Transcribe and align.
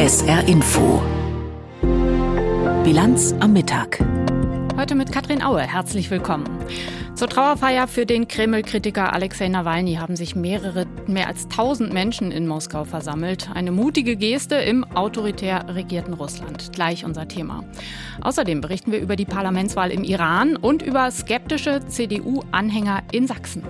SR 0.00 0.48
Info. 0.48 1.02
Bilanz 2.84 3.34
am 3.38 3.52
Mittag. 3.52 4.02
Heute 4.78 4.94
mit 4.94 5.12
Katrin 5.12 5.42
Aue. 5.42 5.60
Herzlich 5.60 6.10
willkommen. 6.10 6.48
Zur 7.14 7.28
Trauerfeier 7.28 7.86
für 7.86 8.06
den 8.06 8.26
Kreml-Kritiker 8.26 9.12
Alexei 9.12 9.48
Nawalny 9.48 9.96
haben 9.96 10.16
sich 10.16 10.34
mehrere, 10.34 10.86
mehr 11.06 11.28
als 11.28 11.44
1000 11.50 11.92
Menschen 11.92 12.32
in 12.32 12.46
Moskau 12.46 12.86
versammelt. 12.86 13.50
Eine 13.52 13.72
mutige 13.72 14.16
Geste 14.16 14.54
im 14.54 14.84
autoritär 14.84 15.66
regierten 15.68 16.14
Russland. 16.14 16.72
Gleich 16.72 17.04
unser 17.04 17.28
Thema. 17.28 17.62
Außerdem 18.22 18.62
berichten 18.62 18.92
wir 18.92 19.00
über 19.00 19.16
die 19.16 19.26
Parlamentswahl 19.26 19.90
im 19.90 20.02
Iran 20.02 20.56
und 20.56 20.80
über 20.80 21.10
skeptische 21.10 21.86
CDU-Anhänger 21.86 23.02
in 23.12 23.26
Sachsen. 23.26 23.64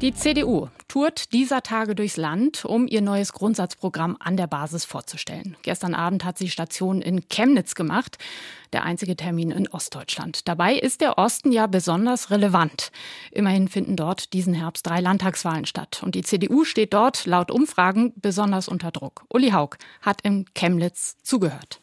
Die 0.00 0.14
CDU 0.14 0.68
tourt 0.88 1.30
dieser 1.34 1.62
Tage 1.62 1.94
durchs 1.94 2.16
Land, 2.16 2.64
um 2.64 2.86
ihr 2.86 3.02
neues 3.02 3.34
Grundsatzprogramm 3.34 4.16
an 4.18 4.38
der 4.38 4.46
Basis 4.46 4.86
vorzustellen. 4.86 5.58
Gestern 5.60 5.94
Abend 5.94 6.24
hat 6.24 6.38
sie 6.38 6.48
Station 6.48 7.02
in 7.02 7.28
Chemnitz 7.28 7.74
gemacht, 7.74 8.16
der 8.72 8.84
einzige 8.84 9.14
Termin 9.14 9.50
in 9.50 9.68
Ostdeutschland. 9.68 10.48
Dabei 10.48 10.74
ist 10.74 11.02
der 11.02 11.18
Osten 11.18 11.52
ja 11.52 11.66
besonders 11.66 12.30
relevant. 12.30 12.92
Immerhin 13.30 13.68
finden 13.68 13.96
dort 13.96 14.32
diesen 14.32 14.54
Herbst 14.54 14.86
drei 14.86 15.00
Landtagswahlen 15.00 15.66
statt. 15.66 16.00
Und 16.02 16.14
die 16.14 16.22
CDU 16.22 16.64
steht 16.64 16.94
dort 16.94 17.26
laut 17.26 17.50
Umfragen 17.50 18.14
besonders 18.16 18.68
unter 18.68 18.92
Druck. 18.92 19.26
Uli 19.28 19.50
Haug 19.50 19.76
hat 20.00 20.22
in 20.22 20.46
Chemnitz 20.54 21.18
zugehört. 21.22 21.82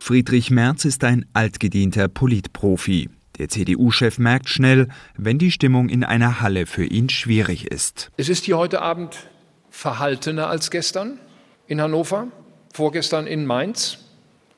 Friedrich 0.00 0.50
Merz 0.50 0.84
ist 0.84 1.02
ein 1.02 1.24
altgedienter 1.32 2.08
Politprofi. 2.08 3.08
Der 3.38 3.48
CDU-Chef 3.48 4.18
merkt 4.18 4.48
schnell, 4.48 4.88
wenn 5.16 5.38
die 5.38 5.50
Stimmung 5.50 5.88
in 5.88 6.04
einer 6.04 6.40
Halle 6.40 6.66
für 6.66 6.84
ihn 6.84 7.08
schwierig 7.08 7.70
ist. 7.70 8.10
Es 8.16 8.28
ist 8.28 8.44
hier 8.44 8.56
heute 8.56 8.80
Abend 8.80 9.28
verhaltener 9.70 10.48
als 10.48 10.70
gestern 10.70 11.18
in 11.66 11.80
Hannover, 11.80 12.28
vorgestern 12.72 13.26
in 13.26 13.44
Mainz, 13.44 13.98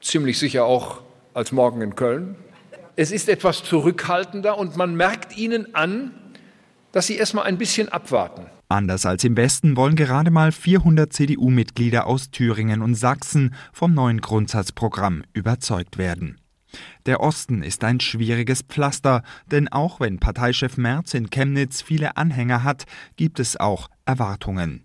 ziemlich 0.00 0.38
sicher 0.38 0.64
auch 0.64 1.02
als 1.34 1.50
morgen 1.50 1.80
in 1.80 1.96
Köln. 1.96 2.36
Es 2.94 3.10
ist 3.10 3.28
etwas 3.28 3.64
zurückhaltender 3.64 4.58
und 4.58 4.76
man 4.76 4.94
merkt 4.94 5.36
ihnen 5.36 5.74
an, 5.74 6.12
dass 6.92 7.06
sie 7.06 7.16
erstmal 7.16 7.44
ein 7.44 7.58
bisschen 7.58 7.88
abwarten. 7.88 8.46
Anders 8.68 9.06
als 9.06 9.24
im 9.24 9.36
Westen 9.36 9.76
wollen 9.76 9.96
gerade 9.96 10.30
mal 10.30 10.52
400 10.52 11.12
CDU-Mitglieder 11.12 12.06
aus 12.06 12.30
Thüringen 12.30 12.82
und 12.82 12.94
Sachsen 12.94 13.54
vom 13.72 13.94
neuen 13.94 14.20
Grundsatzprogramm 14.20 15.24
überzeugt 15.32 15.96
werden. 15.96 16.38
Der 17.08 17.20
Osten 17.20 17.62
ist 17.62 17.84
ein 17.84 18.00
schwieriges 18.00 18.60
Pflaster, 18.60 19.22
denn 19.50 19.66
auch 19.68 19.98
wenn 19.98 20.18
Parteichef 20.18 20.76
Merz 20.76 21.14
in 21.14 21.30
Chemnitz 21.30 21.80
viele 21.80 22.18
Anhänger 22.18 22.64
hat, 22.64 22.84
gibt 23.16 23.40
es 23.40 23.56
auch 23.56 23.88
Erwartungen. 24.04 24.84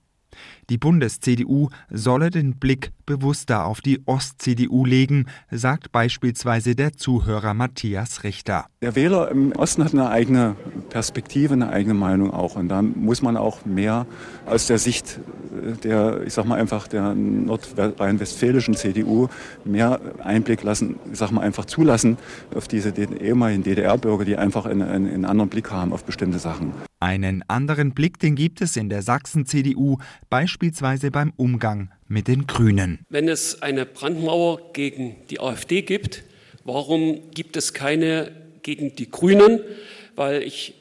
Die 0.69 0.78
Bundes-CDU 0.78 1.69
solle 1.89 2.30
den 2.30 2.56
Blick 2.59 2.92
bewusster 3.06 3.66
auf 3.66 3.81
die 3.81 4.02
Ost-CDU 4.06 4.86
legen, 4.86 5.25
sagt 5.52 5.92
beispielsweise 5.92 6.75
der 6.75 6.94
Zuhörer 6.94 7.53
Matthias 7.53 8.23
Richter. 8.23 8.66
Der 8.81 8.95
Wähler 8.95 9.30
im 9.30 9.52
Osten 9.53 9.83
hat 9.83 9.94
eine 9.94 10.09
eigene 10.09 10.55
Perspektive, 10.89 11.53
eine 11.53 11.70
eigene 11.70 11.94
Meinung 11.94 12.31
auch. 12.31 12.55
Und 12.55 12.70
da 12.70 12.81
muss 12.81 13.22
man 13.22 13.36
auch 13.36 13.66
mehr 13.66 14.05
aus 14.45 14.67
der 14.67 14.78
Sicht 14.78 15.20
der, 15.83 16.23
ich 16.25 16.33
sag 16.33 16.45
mal 16.45 16.59
einfach 16.59 16.88
der 16.88 17.14
nordrhein-westfälischen 17.14 18.75
CDU 18.75 19.27
mehr 19.66 20.00
Einblick 20.23 20.64
lassen, 20.64 20.95
ich 21.11 21.17
sag 21.17 21.31
mal 21.31 21.42
einfach 21.42 21.66
zulassen 21.66 22.17
auf 22.55 22.67
diese 22.67 22.89
ehemaligen 22.89 23.64
DDR-Bürger, 23.64 24.25
die 24.25 24.38
einfach 24.38 24.66
einen, 24.66 24.81
einen 24.81 25.25
anderen 25.25 25.50
Blick 25.50 25.72
haben 25.72 25.94
auf 25.94 26.03
bestimmte 26.03 26.39
Sachen. 26.39 26.73
Einen 27.04 27.44
anderen 27.50 27.94
Blick, 27.94 28.18
den 28.20 28.36
gibt 28.36 28.62
es 28.62 28.78
in 28.78 28.88
der 28.88 29.02
Sachsen-CDU, 29.02 29.98
beispielsweise 30.30 31.12
beim 31.12 31.34
Umgang 31.36 31.92
mit 32.08 32.30
den 32.30 32.48
Grünen. 32.48 33.00
Wenn 33.10 33.28
es 33.28 33.62
eine 33.62 33.86
Brandmauer 33.86 34.72
gegen 34.72 35.18
die 35.30 35.42
AfD 35.42 35.82
gibt, 35.82 36.23
warum 36.64 37.20
gibt 37.32 37.58
es 37.58 37.73
keine 37.73 38.32
gegen 38.61 38.95
die 38.95 39.11
Grünen? 39.11 39.60
Weil 40.16 40.44
ich 40.44 40.76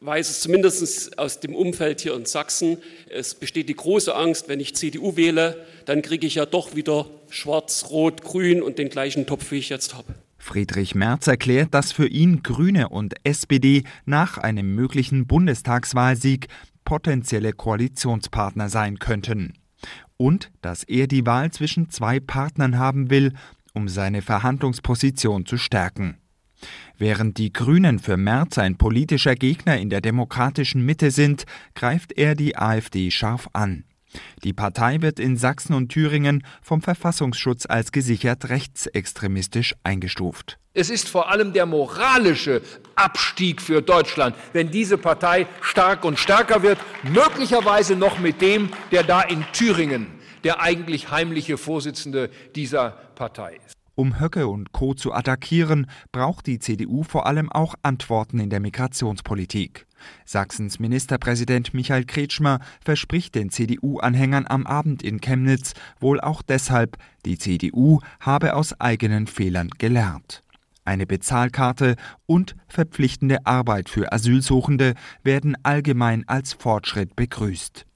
weiß 0.00 0.30
es 0.30 0.40
zumindest 0.40 1.18
aus 1.18 1.40
dem 1.40 1.54
Umfeld 1.54 2.00
hier 2.00 2.14
in 2.14 2.24
Sachsen, 2.24 2.78
es 3.10 3.34
besteht 3.34 3.68
die 3.68 3.76
große 3.76 4.14
Angst, 4.14 4.48
wenn 4.48 4.60
ich 4.60 4.74
CDU 4.74 5.14
wähle, 5.16 5.66
dann 5.84 6.00
kriege 6.00 6.26
ich 6.26 6.36
ja 6.36 6.46
doch 6.46 6.74
wieder 6.74 7.04
Schwarz, 7.28 7.90
Rot, 7.90 8.22
Grün 8.22 8.62
und 8.62 8.78
den 8.78 8.88
gleichen 8.88 9.26
Topf, 9.26 9.50
wie 9.50 9.58
ich 9.58 9.68
jetzt 9.68 9.94
habe. 9.94 10.14
Friedrich 10.46 10.94
Merz 10.94 11.26
erklärt, 11.26 11.74
dass 11.74 11.90
für 11.90 12.06
ihn 12.06 12.44
Grüne 12.44 12.88
und 12.88 13.14
SPD 13.24 13.82
nach 14.04 14.38
einem 14.38 14.76
möglichen 14.76 15.26
Bundestagswahlsieg 15.26 16.46
potenzielle 16.84 17.52
Koalitionspartner 17.52 18.68
sein 18.68 19.00
könnten. 19.00 19.54
Und 20.16 20.52
dass 20.62 20.84
er 20.84 21.08
die 21.08 21.26
Wahl 21.26 21.50
zwischen 21.50 21.90
zwei 21.90 22.20
Partnern 22.20 22.78
haben 22.78 23.10
will, 23.10 23.32
um 23.74 23.88
seine 23.88 24.22
Verhandlungsposition 24.22 25.46
zu 25.46 25.58
stärken. 25.58 26.16
Während 26.96 27.38
die 27.38 27.52
Grünen 27.52 27.98
für 27.98 28.16
Merz 28.16 28.56
ein 28.56 28.78
politischer 28.78 29.34
Gegner 29.34 29.76
in 29.78 29.90
der 29.90 30.00
demokratischen 30.00 30.86
Mitte 30.86 31.10
sind, 31.10 31.44
greift 31.74 32.12
er 32.12 32.36
die 32.36 32.56
AfD 32.56 33.10
scharf 33.10 33.50
an. 33.52 33.84
Die 34.44 34.52
Partei 34.52 35.02
wird 35.02 35.18
in 35.18 35.36
Sachsen 35.36 35.74
und 35.74 35.88
Thüringen 35.88 36.42
vom 36.62 36.82
Verfassungsschutz 36.82 37.66
als 37.66 37.92
gesichert 37.92 38.48
rechtsextremistisch 38.48 39.74
eingestuft. 39.84 40.58
Es 40.74 40.90
ist 40.90 41.08
vor 41.08 41.30
allem 41.30 41.52
der 41.52 41.66
moralische 41.66 42.60
Abstieg 42.96 43.62
für 43.62 43.80
Deutschland, 43.80 44.36
wenn 44.52 44.70
diese 44.70 44.98
Partei 44.98 45.46
stark 45.62 46.04
und 46.04 46.18
stärker 46.18 46.62
wird, 46.62 46.78
möglicherweise 47.02 47.96
noch 47.96 48.18
mit 48.18 48.42
dem, 48.42 48.70
der 48.92 49.02
da 49.02 49.22
in 49.22 49.44
Thüringen 49.52 50.16
der 50.46 50.60
eigentlich 50.60 51.10
heimliche 51.10 51.58
Vorsitzende 51.58 52.30
dieser 52.54 52.90
Partei 53.16 53.58
ist. 53.66 53.75
Um 53.98 54.20
Höcke 54.20 54.46
und 54.46 54.72
Co. 54.72 54.92
zu 54.92 55.14
attackieren, 55.14 55.86
braucht 56.12 56.46
die 56.46 56.58
CDU 56.58 57.02
vor 57.02 57.24
allem 57.24 57.50
auch 57.50 57.74
Antworten 57.82 58.38
in 58.38 58.50
der 58.50 58.60
Migrationspolitik. 58.60 59.86
Sachsens 60.26 60.78
Ministerpräsident 60.78 61.72
Michael 61.72 62.04
Kretschmer 62.04 62.60
verspricht 62.84 63.34
den 63.34 63.48
CDU-Anhängern 63.48 64.46
am 64.46 64.66
Abend 64.66 65.02
in 65.02 65.22
Chemnitz 65.22 65.72
wohl 65.98 66.20
auch 66.20 66.42
deshalb, 66.42 66.98
die 67.24 67.38
CDU 67.38 68.00
habe 68.20 68.54
aus 68.54 68.78
eigenen 68.78 69.26
Fehlern 69.26 69.70
gelernt. 69.78 70.42
Eine 70.84 71.06
Bezahlkarte 71.06 71.96
und 72.26 72.54
verpflichtende 72.68 73.46
Arbeit 73.46 73.88
für 73.88 74.12
Asylsuchende 74.12 74.92
werden 75.22 75.56
allgemein 75.62 76.28
als 76.28 76.52
Fortschritt 76.52 77.16
begrüßt. 77.16 77.86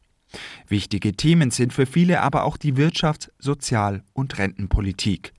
Wichtige 0.66 1.12
Themen 1.12 1.50
sind 1.50 1.74
für 1.74 1.84
viele 1.84 2.22
aber 2.22 2.44
auch 2.44 2.56
die 2.56 2.72
Wirtschafts-, 2.72 3.30
Sozial- 3.38 4.02
und 4.14 4.38
Rentenpolitik. 4.38 5.34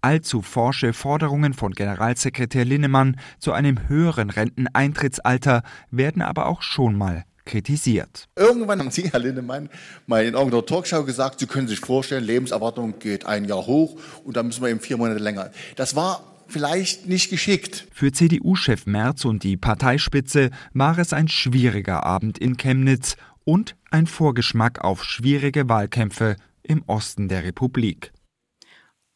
Allzu 0.00 0.42
forsche 0.42 0.92
Forderungen 0.92 1.54
von 1.54 1.72
Generalsekretär 1.72 2.64
Linnemann 2.64 3.16
zu 3.38 3.52
einem 3.52 3.88
höheren 3.88 4.30
Renteneintrittsalter 4.30 5.62
werden 5.90 6.22
aber 6.22 6.46
auch 6.46 6.62
schon 6.62 6.96
mal 6.96 7.24
kritisiert. 7.44 8.28
Irgendwann 8.36 8.78
haben 8.78 8.90
Sie, 8.90 9.10
Herr 9.10 9.20
Linnemann, 9.20 9.68
mal 10.06 10.24
in 10.24 10.34
irgendeiner 10.34 10.64
Talkshow 10.64 11.04
gesagt, 11.04 11.40
Sie 11.40 11.46
können 11.46 11.68
sich 11.68 11.80
vorstellen, 11.80 12.24
Lebenserwartung 12.24 12.98
geht 12.98 13.26
ein 13.26 13.44
Jahr 13.44 13.66
hoch 13.66 13.98
und 14.24 14.36
dann 14.36 14.46
müssen 14.46 14.62
wir 14.62 14.70
eben 14.70 14.80
vier 14.80 14.96
Monate 14.96 15.18
länger. 15.18 15.50
Das 15.76 15.96
war 15.96 16.22
vielleicht 16.46 17.08
nicht 17.08 17.30
geschickt. 17.30 17.86
Für 17.92 18.12
CDU-Chef 18.12 18.86
Merz 18.86 19.24
und 19.24 19.42
die 19.42 19.56
Parteispitze 19.56 20.50
war 20.72 20.98
es 20.98 21.12
ein 21.12 21.28
schwieriger 21.28 22.04
Abend 22.04 22.38
in 22.38 22.56
Chemnitz 22.56 23.16
und 23.44 23.76
ein 23.90 24.06
Vorgeschmack 24.06 24.82
auf 24.82 25.04
schwierige 25.04 25.68
Wahlkämpfe 25.68 26.36
im 26.62 26.82
Osten 26.86 27.28
der 27.28 27.44
Republik. 27.44 28.11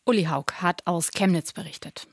Uli 0.06 0.24
Haug 0.24 0.52
hat 0.62 0.86
aus 0.86 1.10
Chemnitz 1.10 1.52
berichtet. 1.52 2.06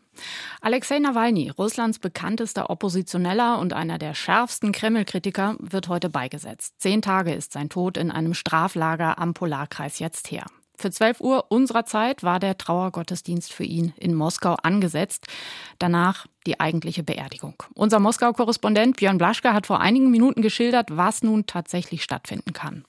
Alexei 0.61 0.99
Nawalny, 0.99 1.49
Russlands 1.49 1.99
bekanntester 1.99 2.69
Oppositioneller 2.69 3.59
und 3.59 3.73
einer 3.73 3.99
der 3.99 4.15
schärfsten 4.15 4.71
Kreml-Kritiker, 4.71 5.55
wird 5.59 5.87
heute 5.87 6.09
beigesetzt. 6.09 6.75
Zehn 6.79 7.01
Tage 7.01 7.33
ist 7.33 7.53
sein 7.53 7.69
Tod 7.69 7.97
in 7.97 8.11
einem 8.11 8.33
Straflager 8.33 9.19
am 9.19 9.33
Polarkreis 9.33 9.99
jetzt 9.99 10.31
her. 10.31 10.45
Für 10.75 10.89
12 10.89 11.21
Uhr 11.21 11.45
unserer 11.49 11.85
Zeit 11.85 12.23
war 12.23 12.39
der 12.39 12.57
Trauergottesdienst 12.57 13.53
für 13.53 13.63
ihn 13.63 13.93
in 13.97 14.15
Moskau 14.15 14.55
angesetzt. 14.55 15.27
Danach 15.77 16.25
die 16.47 16.59
eigentliche 16.59 17.03
Beerdigung. 17.03 17.55
Unser 17.75 17.99
Moskau-Korrespondent 17.99 18.97
Björn 18.97 19.19
Blaschke 19.19 19.53
hat 19.53 19.67
vor 19.67 19.81
einigen 19.81 20.09
Minuten 20.09 20.41
geschildert, 20.41 20.89
was 20.91 21.21
nun 21.21 21.45
tatsächlich 21.45 22.03
stattfinden 22.03 22.53
kann. 22.53 22.85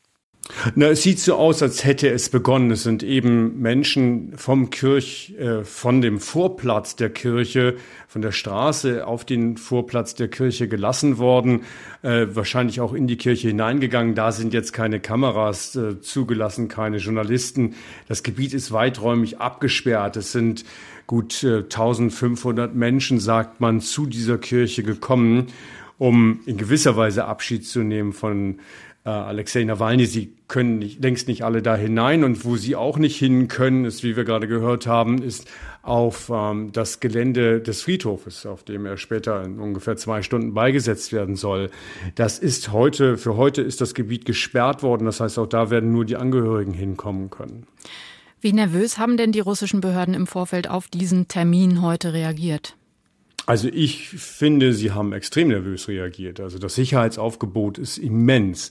Na, 0.75 0.89
es 0.89 1.03
sieht 1.03 1.21
so 1.21 1.37
aus, 1.37 1.63
als 1.63 1.85
hätte 1.85 2.11
es 2.11 2.29
begonnen. 2.29 2.71
Es 2.71 2.83
sind 2.83 3.03
eben 3.03 3.61
Menschen 3.63 4.37
vom 4.37 4.69
Kirch, 4.69 5.35
äh, 5.39 5.65
von 5.65 6.03
dem 6.03 6.21
Vorplatz 6.21 6.97
der 6.97 7.09
Kirche, 7.09 7.77
von 8.09 8.21
der 8.21 8.33
Straße 8.33 9.07
auf 9.07 9.25
den 9.25 9.57
Vorplatz 9.57 10.15
der 10.15 10.29
Kirche 10.29 10.69
gelassen 10.69 11.17
worden, 11.17 11.63
äh, 12.03 12.27
wahrscheinlich 12.31 12.83
auch 12.83 12.93
in 12.93 13.07
die 13.07 13.17
Kirche 13.17 13.49
hineingegangen. 13.49 14.15
Da 14.15 14.33
sind 14.33 14.53
jetzt 14.53 14.75
keine 14.75 15.01
Kameras 15.01 15.77
äh, 15.77 16.01
zugelassen, 16.03 16.69
keine 16.69 16.99
Journalisten. 16.99 17.75
Das 18.07 18.23
Gebiet 18.23 18.53
ist 18.53 18.71
weiträumig 18.71 19.39
abgesperrt. 19.39 20.17
Es 20.17 20.33
sind 20.33 20.67
gut 21.07 21.43
1500 21.43 22.71
äh, 22.71 22.75
Menschen, 22.75 23.19
sagt 23.19 23.63
man, 23.63 23.81
zu 23.81 24.05
dieser 24.05 24.37
Kirche 24.37 24.83
gekommen. 24.83 25.47
um 25.97 26.41
in 26.45 26.57
gewisser 26.57 26.97
Weise 26.97 27.27
Abschied 27.27 27.65
zu 27.65 27.85
nehmen 27.85 28.13
von 28.13 28.59
äh, 29.05 29.11
Alexei 29.11 29.65
Nawalny. 29.65 30.07
Sie 30.07 30.33
können 30.49 30.79
nicht, 30.79 31.03
längst 31.03 31.29
nicht 31.29 31.43
alle 31.43 31.63
da 31.63 31.77
hinein 31.77 32.25
und 32.25 32.45
wo 32.45 32.57
sie 32.57 32.77
auch 32.77 32.99
nicht 32.99 33.17
hin 33.17 33.49
können, 33.49 33.85
ist, 33.85 34.03
wie 34.03 34.17
wir 34.17 34.25
gerade 34.25 34.49
gehört 34.49 34.87
haben, 34.87 35.23
ist 35.23 35.49
auf 35.83 36.31
ähm, 36.33 36.73
das 36.73 37.01
Gelände 37.01 37.61
des 37.61 37.83
Friedhofes, 37.83 38.47
auf 38.47 38.63
dem 38.65 38.87
er 38.87 38.97
später 38.97 39.43
in 39.45 39.59
ungefähr 39.59 39.97
zwei 39.97 40.23
Stunden 40.23 40.55
beigesetzt 40.55 41.13
werden 41.13 41.37
soll. 41.37 41.71
Das 42.15 42.39
ist 42.39 42.73
heute, 42.73 43.17
für 43.17 43.37
heute 43.37 43.63
ist 43.63 43.81
das 43.81 43.95
Gebiet 43.95 44.25
gesperrt 44.25 44.83
worden. 44.83 45.05
Das 45.05 45.21
heißt, 45.21 45.39
auch 45.39 45.47
da 45.47 45.71
werden 45.71 45.93
nur 45.93 46.05
die 46.05 46.17
Angehörigen 46.17 46.73
hinkommen 46.73 47.31
können. 47.31 47.67
Wie 48.41 48.53
nervös 48.53 48.99
haben 48.99 49.17
denn 49.17 49.33
die 49.33 49.41
russischen 49.41 49.81
Behörden 49.81 50.13
im 50.13 50.27
Vorfeld 50.27 50.69
auf 50.69 50.89
diesen 50.89 51.29
Termin 51.29 51.81
heute 51.81 52.13
reagiert? 52.13 52.77
Also 53.47 53.69
ich 53.69 54.09
finde, 54.09 54.73
sie 54.73 54.93
haben 54.93 55.13
extrem 55.13 55.49
nervös 55.49 55.89
reagiert. 55.89 56.41
Also 56.41 56.59
das 56.59 56.75
Sicherheitsaufgebot 56.75 57.79
ist 57.79 57.99
immens. 57.99 58.71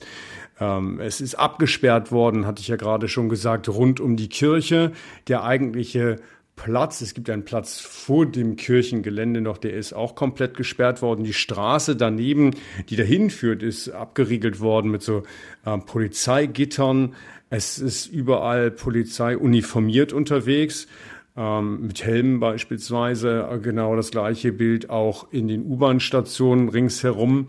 Ähm, 0.58 1.00
es 1.00 1.20
ist 1.20 1.36
abgesperrt 1.36 2.10
worden, 2.10 2.46
hatte 2.46 2.60
ich 2.60 2.68
ja 2.68 2.76
gerade 2.76 3.08
schon 3.08 3.28
gesagt, 3.28 3.68
rund 3.68 4.00
um 4.00 4.16
die 4.16 4.28
Kirche. 4.28 4.92
Der 5.28 5.44
eigentliche 5.44 6.16
Platz, 6.56 7.00
es 7.00 7.14
gibt 7.14 7.30
einen 7.30 7.44
Platz 7.44 7.80
vor 7.80 8.26
dem 8.26 8.56
Kirchengelände 8.56 9.40
noch, 9.40 9.58
der 9.58 9.74
ist 9.74 9.92
auch 9.92 10.14
komplett 10.14 10.56
gesperrt 10.56 11.02
worden. 11.02 11.24
Die 11.24 11.32
Straße 11.32 11.96
daneben, 11.96 12.52
die 12.88 12.96
dahin 12.96 13.30
führt, 13.30 13.62
ist 13.62 13.88
abgeriegelt 13.88 14.60
worden 14.60 14.90
mit 14.90 15.02
so 15.02 15.22
äh, 15.64 15.78
Polizeigittern. 15.78 17.14
Es 17.50 17.78
ist 17.78 18.06
überall 18.06 18.70
Polizei 18.70 19.36
uniformiert 19.36 20.12
unterwegs 20.12 20.88
ähm, 21.36 21.86
mit 21.86 22.04
Helmen 22.04 22.40
beispielsweise. 22.40 23.60
Genau 23.62 23.96
das 23.96 24.10
gleiche 24.10 24.52
Bild 24.52 24.90
auch 24.90 25.32
in 25.32 25.48
den 25.48 25.66
U-Bahn-Stationen 25.66 26.68
ringsherum. 26.68 27.48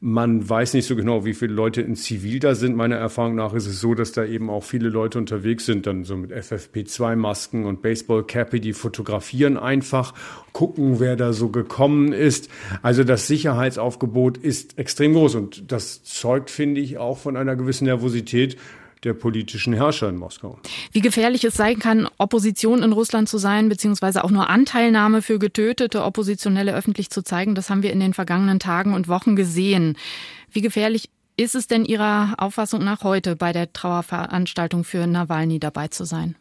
Man 0.00 0.48
weiß 0.48 0.74
nicht 0.74 0.86
so 0.86 0.94
genau, 0.94 1.24
wie 1.24 1.34
viele 1.34 1.52
Leute 1.52 1.82
in 1.82 1.96
Zivil 1.96 2.38
da 2.38 2.54
sind. 2.54 2.76
Meiner 2.76 2.94
Erfahrung 2.94 3.34
nach 3.34 3.52
ist 3.52 3.66
es 3.66 3.80
so, 3.80 3.94
dass 3.94 4.12
da 4.12 4.24
eben 4.24 4.48
auch 4.48 4.62
viele 4.62 4.90
Leute 4.90 5.18
unterwegs 5.18 5.66
sind, 5.66 5.88
dann 5.88 6.04
so 6.04 6.16
mit 6.16 6.30
FFP2-Masken 6.30 7.66
und 7.66 7.82
Baseball-Cappy, 7.82 8.60
die 8.60 8.74
fotografieren 8.74 9.56
einfach, 9.56 10.14
gucken, 10.52 11.00
wer 11.00 11.16
da 11.16 11.32
so 11.32 11.48
gekommen 11.48 12.12
ist. 12.12 12.48
Also 12.80 13.02
das 13.02 13.26
Sicherheitsaufgebot 13.26 14.38
ist 14.38 14.78
extrem 14.78 15.14
groß 15.14 15.34
und 15.34 15.72
das 15.72 16.04
zeugt, 16.04 16.50
finde 16.50 16.80
ich, 16.80 16.98
auch 16.98 17.18
von 17.18 17.36
einer 17.36 17.56
gewissen 17.56 17.86
Nervosität 17.86 18.56
der 19.04 19.14
politischen 19.14 19.72
Herrscher 19.72 20.08
in 20.08 20.16
Moskau. 20.16 20.58
Wie 20.92 21.00
gefährlich 21.00 21.44
es 21.44 21.54
sein 21.54 21.78
kann, 21.78 22.08
Opposition 22.18 22.82
in 22.82 22.92
Russland 22.92 23.28
zu 23.28 23.38
sein, 23.38 23.68
beziehungsweise 23.68 24.24
auch 24.24 24.30
nur 24.30 24.48
Anteilnahme 24.48 25.22
für 25.22 25.38
getötete 25.38 26.04
Oppositionelle 26.04 26.74
öffentlich 26.74 27.10
zu 27.10 27.22
zeigen, 27.22 27.54
das 27.54 27.70
haben 27.70 27.82
wir 27.82 27.92
in 27.92 28.00
den 28.00 28.14
vergangenen 28.14 28.58
Tagen 28.58 28.94
und 28.94 29.08
Wochen 29.08 29.36
gesehen. 29.36 29.96
Wie 30.50 30.60
gefährlich 30.60 31.10
ist 31.36 31.54
es 31.54 31.68
denn 31.68 31.84
Ihrer 31.84 32.34
Auffassung 32.38 32.84
nach 32.84 33.04
heute 33.04 33.36
bei 33.36 33.52
der 33.52 33.72
Trauerveranstaltung 33.72 34.84
für 34.84 35.06
Nawalny 35.06 35.60
dabei 35.60 35.88
zu 35.88 36.04
sein? 36.04 36.34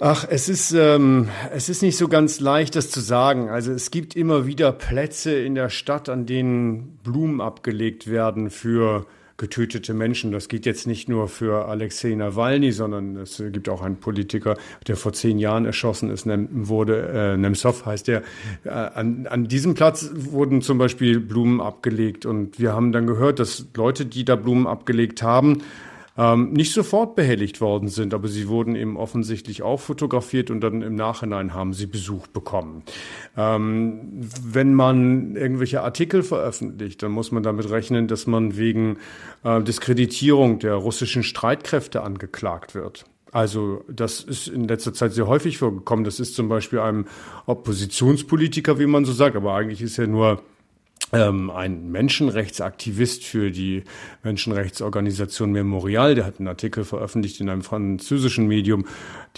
Ach, 0.00 0.24
es 0.30 0.48
ist, 0.48 0.70
ähm, 0.72 1.28
es 1.52 1.68
ist 1.68 1.82
nicht 1.82 1.96
so 1.96 2.06
ganz 2.06 2.38
leicht, 2.38 2.76
das 2.76 2.88
zu 2.90 3.00
sagen. 3.00 3.48
Also 3.48 3.72
es 3.72 3.90
gibt 3.90 4.14
immer 4.14 4.46
wieder 4.46 4.70
Plätze 4.70 5.34
in 5.34 5.56
der 5.56 5.70
Stadt, 5.70 6.08
an 6.08 6.24
denen 6.24 6.98
Blumen 7.02 7.40
abgelegt 7.40 8.08
werden 8.08 8.50
für 8.50 9.06
getötete 9.38 9.94
Menschen. 9.94 10.32
Das 10.32 10.48
geht 10.48 10.66
jetzt 10.66 10.86
nicht 10.86 11.08
nur 11.08 11.28
für 11.28 11.66
Alexei 11.66 12.14
Nawalny, 12.14 12.72
sondern 12.72 13.16
es 13.16 13.42
gibt 13.52 13.68
auch 13.68 13.82
einen 13.82 13.96
Politiker, 13.96 14.56
der 14.86 14.96
vor 14.96 15.12
zehn 15.12 15.38
Jahren 15.38 15.64
erschossen 15.64 16.10
ist, 16.10 16.26
wurde, 16.26 17.08
äh, 17.14 17.36
Nemtsov 17.36 17.86
heißt 17.86 18.08
der. 18.08 18.22
Äh, 18.64 18.70
an, 18.70 19.26
an 19.28 19.46
diesem 19.46 19.74
Platz 19.74 20.10
wurden 20.12 20.60
zum 20.60 20.76
Beispiel 20.76 21.20
Blumen 21.20 21.60
abgelegt 21.60 22.26
und 22.26 22.58
wir 22.58 22.72
haben 22.72 22.90
dann 22.90 23.06
gehört, 23.06 23.38
dass 23.38 23.66
Leute, 23.76 24.06
die 24.06 24.24
da 24.24 24.34
Blumen 24.34 24.66
abgelegt 24.66 25.22
haben, 25.22 25.62
ähm, 26.18 26.52
nicht 26.52 26.72
sofort 26.72 27.14
behelligt 27.14 27.60
worden 27.60 27.88
sind, 27.88 28.12
aber 28.12 28.28
sie 28.28 28.48
wurden 28.48 28.74
eben 28.74 28.96
offensichtlich 28.96 29.62
auch 29.62 29.78
fotografiert 29.80 30.50
und 30.50 30.60
dann 30.60 30.82
im 30.82 30.96
Nachhinein 30.96 31.54
haben 31.54 31.72
sie 31.72 31.86
Besuch 31.86 32.26
bekommen. 32.26 32.82
Ähm, 33.36 34.00
wenn 34.44 34.74
man 34.74 35.36
irgendwelche 35.36 35.82
Artikel 35.82 36.24
veröffentlicht, 36.24 37.02
dann 37.02 37.12
muss 37.12 37.30
man 37.30 37.44
damit 37.44 37.70
rechnen, 37.70 38.08
dass 38.08 38.26
man 38.26 38.56
wegen 38.56 38.98
äh, 39.44 39.62
Diskreditierung 39.62 40.58
der 40.58 40.74
russischen 40.74 41.22
Streitkräfte 41.22 42.02
angeklagt 42.02 42.74
wird. 42.74 43.04
Also 43.30 43.84
das 43.88 44.20
ist 44.20 44.48
in 44.48 44.66
letzter 44.66 44.94
Zeit 44.94 45.12
sehr 45.12 45.26
häufig 45.26 45.58
vorgekommen. 45.58 46.04
Das 46.04 46.18
ist 46.18 46.34
zum 46.34 46.48
Beispiel 46.48 46.80
einem 46.80 47.06
Oppositionspolitiker, 47.46 48.78
wie 48.78 48.86
man 48.86 49.04
so 49.04 49.12
sagt, 49.12 49.36
aber 49.36 49.54
eigentlich 49.54 49.82
ist 49.82 49.98
er 49.98 50.06
nur 50.06 50.42
ein 51.10 51.90
Menschenrechtsaktivist 51.90 53.24
für 53.24 53.50
die 53.50 53.84
Menschenrechtsorganisation 54.22 55.50
Memorial, 55.50 56.14
der 56.14 56.26
hat 56.26 56.38
einen 56.38 56.48
Artikel 56.48 56.84
veröffentlicht 56.84 57.40
in 57.40 57.48
einem 57.48 57.62
französischen 57.62 58.46
Medium, 58.46 58.84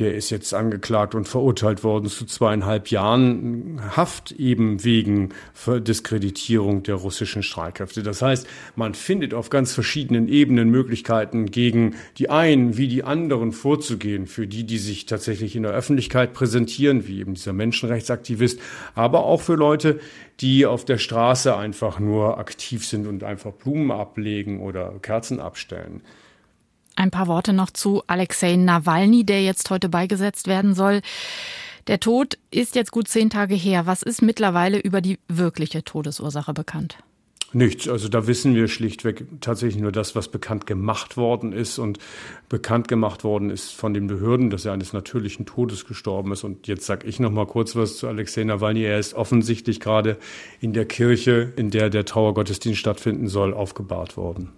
der 0.00 0.14
ist 0.14 0.31
jetzt 0.31 0.52
angeklagt 0.52 1.14
und 1.14 1.28
verurteilt 1.28 1.84
worden 1.84 2.08
zu 2.08 2.25
zweieinhalb 2.25 2.88
Jahren 2.88 3.81
Haft 3.96 4.32
eben 4.32 4.82
wegen 4.82 5.28
Diskreditierung 5.67 6.82
der 6.82 6.96
russischen 6.96 7.44
Streitkräfte. 7.44 8.02
Das 8.02 8.20
heißt, 8.20 8.49
man 8.75 8.94
findet 8.94 9.32
auf 9.32 9.50
ganz 9.50 9.72
verschiedenen 9.72 10.26
Ebenen 10.26 10.70
Möglichkeiten, 10.70 11.46
gegen 11.52 11.94
die 12.19 12.31
einen 12.31 12.78
wie 12.78 12.88
die 12.88 13.05
anderen 13.05 13.52
vorzugehen, 13.52 14.26
für 14.26 14.49
die, 14.49 14.64
die 14.64 14.78
sich 14.78 15.06
tatsächlich 15.06 15.55
in 15.55 15.62
der 15.62 15.72
Öffentlichkeit 15.72 16.32
präsentieren, 16.32 17.06
wie 17.06 17.20
eben 17.20 17.34
dieser 17.34 17.52
Menschenrechtsaktivist, 17.52 18.58
aber 18.94 19.25
auch 19.25 19.40
für 19.40 19.55
Leute, 19.55 20.00
die 20.40 20.64
auf 20.64 20.84
der 20.84 20.99
Straße 20.99 21.55
einfach 21.60 22.00
nur 22.00 22.38
aktiv 22.38 22.86
sind 22.86 23.06
und 23.06 23.22
einfach 23.22 23.52
Blumen 23.52 23.92
ablegen 23.92 24.60
oder 24.60 24.98
Kerzen 25.00 25.38
abstellen. 25.38 26.02
Ein 26.96 27.10
paar 27.10 27.28
Worte 27.28 27.52
noch 27.52 27.70
zu 27.70 28.02
Alexei 28.08 28.56
Nawalny, 28.56 29.24
der 29.24 29.42
jetzt 29.42 29.70
heute 29.70 29.88
beigesetzt 29.88 30.48
werden 30.48 30.74
soll. 30.74 31.00
Der 31.86 32.00
Tod 32.00 32.38
ist 32.50 32.74
jetzt 32.74 32.92
gut 32.92 33.08
zehn 33.08 33.30
Tage 33.30 33.54
her. 33.54 33.86
Was 33.86 34.02
ist 34.02 34.22
mittlerweile 34.22 34.78
über 34.78 35.00
die 35.00 35.18
wirkliche 35.28 35.82
Todesursache 35.82 36.52
bekannt? 36.52 36.98
Nichts. 37.52 37.88
Also 37.88 38.08
da 38.08 38.26
wissen 38.29 38.55
wir 38.55 38.69
schlichtweg 38.69 39.26
tatsächlich 39.41 39.82
nur 39.82 39.91
das, 39.91 40.14
was 40.14 40.29
bekannt 40.29 40.67
gemacht 40.67 41.17
worden 41.17 41.52
ist. 41.52 41.79
Und 41.79 41.99
bekannt 42.49 42.87
gemacht 42.87 43.25
worden 43.25 43.50
ist 43.50 43.73
von 43.73 43.93
den 43.93 44.06
Behörden, 44.06 44.50
dass 44.50 44.64
er 44.64 44.73
eines 44.73 44.93
natürlichen 44.93 45.47
Todes 45.47 45.85
gestorben 45.85 46.32
ist. 46.32 46.44
Und 46.44 46.69
jetzt 46.69 46.87
sage 46.87 47.06
ich 47.08 47.19
noch 47.19 47.32
mal 47.32 47.47
kurz 47.47 47.75
was 47.75 47.97
zu 47.97 48.06
Alexei 48.06 48.44
Nawalny. 48.44 48.85
Er 48.85 48.99
ist 48.99 49.14
offensichtlich 49.14 49.81
gerade 49.81 50.17
in 50.61 50.73
der 50.73 50.85
Kirche, 50.85 51.52
in 51.56 51.70
der 51.70 51.91
der 51.91 52.05
Trauergottesdienst 52.05 52.79
stattfinden 52.79 53.26
soll, 53.26 53.53
aufgebahrt 53.53 54.17
worden. 54.17 54.53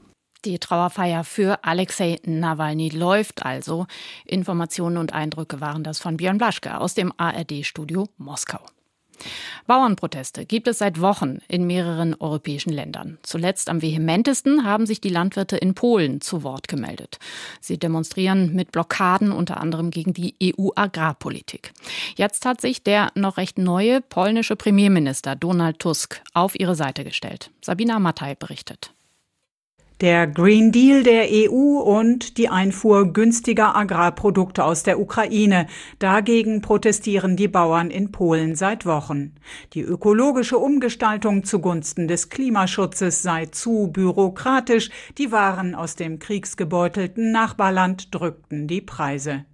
Die 0.45 0.59
Trauerfeier 0.59 1.23
für 1.23 1.65
Alexei 1.65 2.19
Nawalny 2.25 2.89
läuft 2.89 3.45
also. 3.47 3.87
Informationen 4.27 4.97
und 4.97 5.13
Eindrücke 5.13 5.61
waren 5.61 5.85
das 5.85 6.01
von 6.01 6.17
Björn 6.17 6.39
Blaschke 6.39 6.79
aus 6.79 6.95
dem 6.95 7.13
ARD-Studio 7.17 8.09
Moskau. 8.19 8.61
Bauernproteste 9.67 10.45
gibt 10.45 10.69
es 10.69 10.79
seit 10.79 11.01
Wochen 11.01 11.39
in 11.49 11.67
mehreren 11.67 12.15
europäischen 12.15 12.73
Ländern. 12.73 13.19
Zuletzt 13.23 13.69
am 13.69 13.83
vehementesten 13.83 14.65
haben 14.65 14.87
sich 14.87 15.01
die 15.01 15.09
Landwirte 15.09 15.57
in 15.57 15.75
Polen 15.75 16.21
zu 16.21 16.43
Wort 16.43 16.69
gemeldet. 16.69 17.19
Sie 17.61 17.79
demonstrieren 17.79 18.55
mit 18.55 18.73
Blockaden 18.73 19.33
unter 19.33 19.59
anderem 19.61 19.91
gegen 19.91 20.13
die 20.13 20.35
EU-Agrarpolitik. 20.43 21.73
Jetzt 22.17 22.47
hat 22.47 22.61
sich 22.61 22.83
der 22.83 23.11
noch 23.15 23.37
recht 23.37 23.59
neue 23.59 24.01
polnische 24.01 24.57
Premierminister 24.57 25.37
Donald 25.37 25.79
Tusk 25.79 26.23
auf 26.35 26.59
ihre 26.59 26.75
Seite 26.75 27.05
gestellt. 27.05 27.51
Sabina 27.61 27.99
Mattei 27.99 28.35
berichtet. 28.35 28.93
Der 30.03 30.27
Green 30.27 30.73
Deal 30.73 31.05
der 31.05 31.29
EU 31.31 31.79
und 31.79 32.37
die 32.37 32.49
Einfuhr 32.49 33.13
günstiger 33.13 33.77
Agrarprodukte 33.77 34.65
aus 34.65 34.83
der 34.83 34.99
Ukraine. 34.99 35.69
Dagegen 36.01 36.61
protestieren 36.61 37.37
die 37.37 37.47
Bauern 37.47 37.89
in 37.89 38.11
Polen 38.11 38.57
seit 38.57 38.85
Wochen. 38.85 39.33
Die 39.75 39.81
ökologische 39.81 40.59
Umgestaltung 40.59 41.45
zugunsten 41.45 42.09
des 42.09 42.31
Klimaschutzes 42.31 43.23
sei 43.23 43.47
zu 43.47 43.93
bürokratisch. 43.93 44.91
Die 45.19 45.31
Waren 45.31 45.77
aus 45.77 45.95
dem 45.95 46.19
kriegsgebeutelten 46.19 47.31
Nachbarland 47.31 48.13
drückten 48.13 48.67
die 48.67 48.81
Preise. 48.81 49.45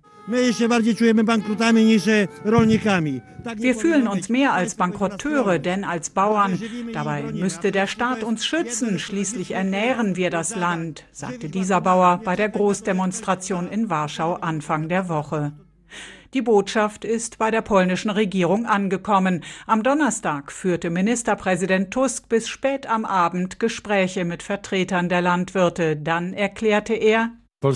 Wir 3.57 3.75
fühlen 3.75 4.09
uns 4.09 4.29
mehr 4.29 4.53
als 4.53 4.75
Bankrotteure, 4.75 5.59
denn 5.59 5.85
als 5.85 6.11
Bauern. 6.11 6.61
Dabei 6.93 7.23
müsste 7.33 7.73
der 7.73 7.87
Staat 7.87 8.23
uns 8.23 8.45
schützen. 8.45 8.99
Schließlich 8.99 9.53
ernähren 9.53 10.17
wir 10.17 10.29
das 10.29 10.55
Land, 10.55 11.07
sagte 11.13 11.49
dieser 11.49 11.81
Bauer 11.81 12.21
bei 12.23 12.37
der 12.37 12.51
Großdemonstration 12.51 13.69
in 13.69 13.89
Warschau 13.89 14.35
Anfang 14.35 14.91
der 14.91 15.09
Woche. 15.09 15.53
Die 16.35 16.43
Botschaft 16.43 17.07
ist 17.07 17.39
bei 17.39 17.51
der 17.51 17.63
polnischen 17.63 18.11
Regierung 18.11 18.67
angekommen. 18.67 19.43
Am 19.67 19.83
Donnerstag 19.83 20.53
führte 20.53 20.91
Ministerpräsident 20.91 21.91
Tusk 21.91 22.29
bis 22.29 22.51
spät 22.51 22.87
am 22.87 23.07
Abend 23.07 23.59
Gespräche 23.59 24.27
mit 24.27 24.43
Vertretern 24.43 25.09
der 25.09 25.23
Landwirte. 25.23 25.97
Dann 25.97 26.35
erklärte 26.35 26.93
er, 26.93 27.31
Die 27.61 27.67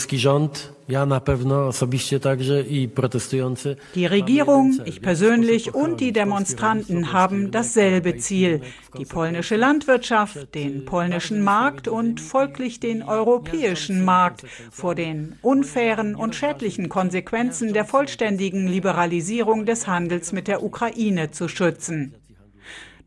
Regierung, 4.07 4.81
ich 4.85 5.03
persönlich 5.03 5.75
und 5.75 6.01
die 6.01 6.13
Demonstranten 6.13 7.13
haben 7.13 7.51
dasselbe 7.51 8.17
Ziel, 8.17 8.61
die 8.97 9.05
polnische 9.05 9.57
Landwirtschaft, 9.57 10.55
den 10.55 10.85
polnischen 10.85 11.43
Markt 11.43 11.89
und 11.89 12.21
folglich 12.21 12.79
den 12.79 13.03
europäischen 13.03 14.05
Markt 14.05 14.45
vor 14.71 14.95
den 14.95 15.37
unfairen 15.43 16.15
und 16.15 16.37
schädlichen 16.37 16.89
Konsequenzen 16.89 17.73
der 17.73 17.85
vollständigen 17.85 18.69
Liberalisierung 18.69 19.67
des 19.67 19.89
Handels 19.89 20.31
mit 20.31 20.47
der 20.47 20.63
Ukraine 20.63 21.33
zu 21.33 21.49
schützen. 21.49 22.15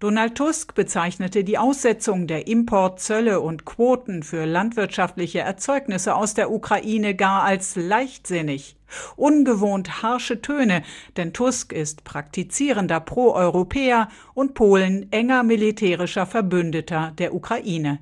Donald 0.01 0.35
Tusk 0.35 0.75
bezeichnete 0.75 1.45
die 1.45 1.57
Aussetzung 1.57 2.27
der 2.27 2.47
Importzölle 2.47 3.39
und 3.39 3.63
Quoten 3.63 4.23
für 4.23 4.45
landwirtschaftliche 4.45 5.39
Erzeugnisse 5.39 6.15
aus 6.15 6.33
der 6.33 6.51
Ukraine 6.51 7.15
gar 7.15 7.43
als 7.43 7.77
leichtsinnig. 7.77 8.75
Ungewohnt 9.15 10.03
harsche 10.03 10.41
Töne, 10.41 10.83
denn 11.15 11.31
Tusk 11.31 11.71
ist 11.71 12.03
praktizierender 12.03 12.99
Pro-Europäer 12.99 14.09
und 14.33 14.53
Polen 14.53 15.11
enger 15.13 15.43
militärischer 15.43 16.25
Verbündeter 16.25 17.13
der 17.17 17.33
Ukraine. 17.33 17.99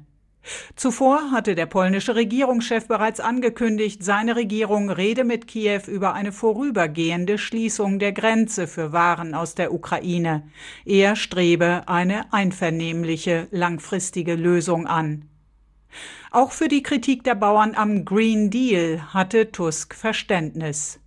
Zuvor 0.76 1.32
hatte 1.32 1.56
der 1.56 1.66
polnische 1.66 2.16
Regierungschef 2.16 2.88
bereits 2.88 3.20
angekündigt, 3.20 4.04
seine 4.04 4.36
Regierung 4.36 4.90
rede 4.90 5.24
mit 5.24 5.48
Kiew 5.48 5.84
über 5.88 6.14
eine 6.14 6.32
vorübergehende 6.32 7.38
Schließung 7.38 8.00
der 8.00 8.12
Grenze 8.12 8.68
für 8.68 8.92
Waren 8.92 9.34
aus 9.34 9.56
der 9.56 9.74
Ukraine. 9.74 10.44
Er 10.86 11.16
strebe 11.16 11.84
eine 11.88 12.34
einvernehmliche, 12.34 13.48
langfristige 13.52 14.36
Lösung 14.36 14.88
an. 14.88 15.30
Auch 16.32 16.52
für 16.52 16.68
die 16.68 16.84
Kritik 16.84 17.24
der 17.24 17.36
Bauern 17.36 17.76
am 17.76 18.06
Green 18.06 18.50
Deal 18.50 19.14
hatte 19.14 19.52
Tusk 19.52 19.94
Verständnis. 19.94 21.00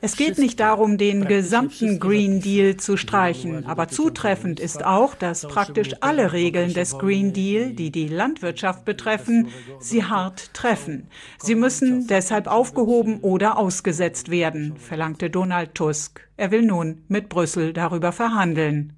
Es 0.00 0.16
geht 0.16 0.38
nicht 0.38 0.58
darum, 0.58 0.98
den 0.98 1.24
gesamten 1.26 2.00
Green 2.00 2.40
Deal 2.40 2.76
zu 2.78 2.96
streichen, 2.96 3.64
aber 3.66 3.86
zutreffend 3.86 4.58
ist 4.58 4.84
auch, 4.84 5.14
dass 5.14 5.42
praktisch 5.42 5.90
alle 6.00 6.32
Regeln 6.32 6.74
des 6.74 6.98
Green 6.98 7.32
Deal, 7.32 7.74
die 7.74 7.92
die 7.92 8.08
Landwirtschaft 8.08 8.84
betreffen, 8.84 9.50
sie 9.78 10.02
hart 10.02 10.52
treffen. 10.52 11.06
Sie 11.38 11.54
müssen 11.54 12.08
deshalb 12.08 12.48
aufgehoben 12.48 13.20
oder 13.20 13.56
ausgesetzt 13.56 14.32
werden, 14.32 14.76
verlangte 14.78 15.30
Donald 15.30 15.76
Tusk. 15.76 16.28
Er 16.36 16.50
will 16.50 16.62
nun 16.62 17.02
mit 17.06 17.28
Brüssel 17.28 17.72
darüber 17.72 18.10
verhandeln. 18.10 18.94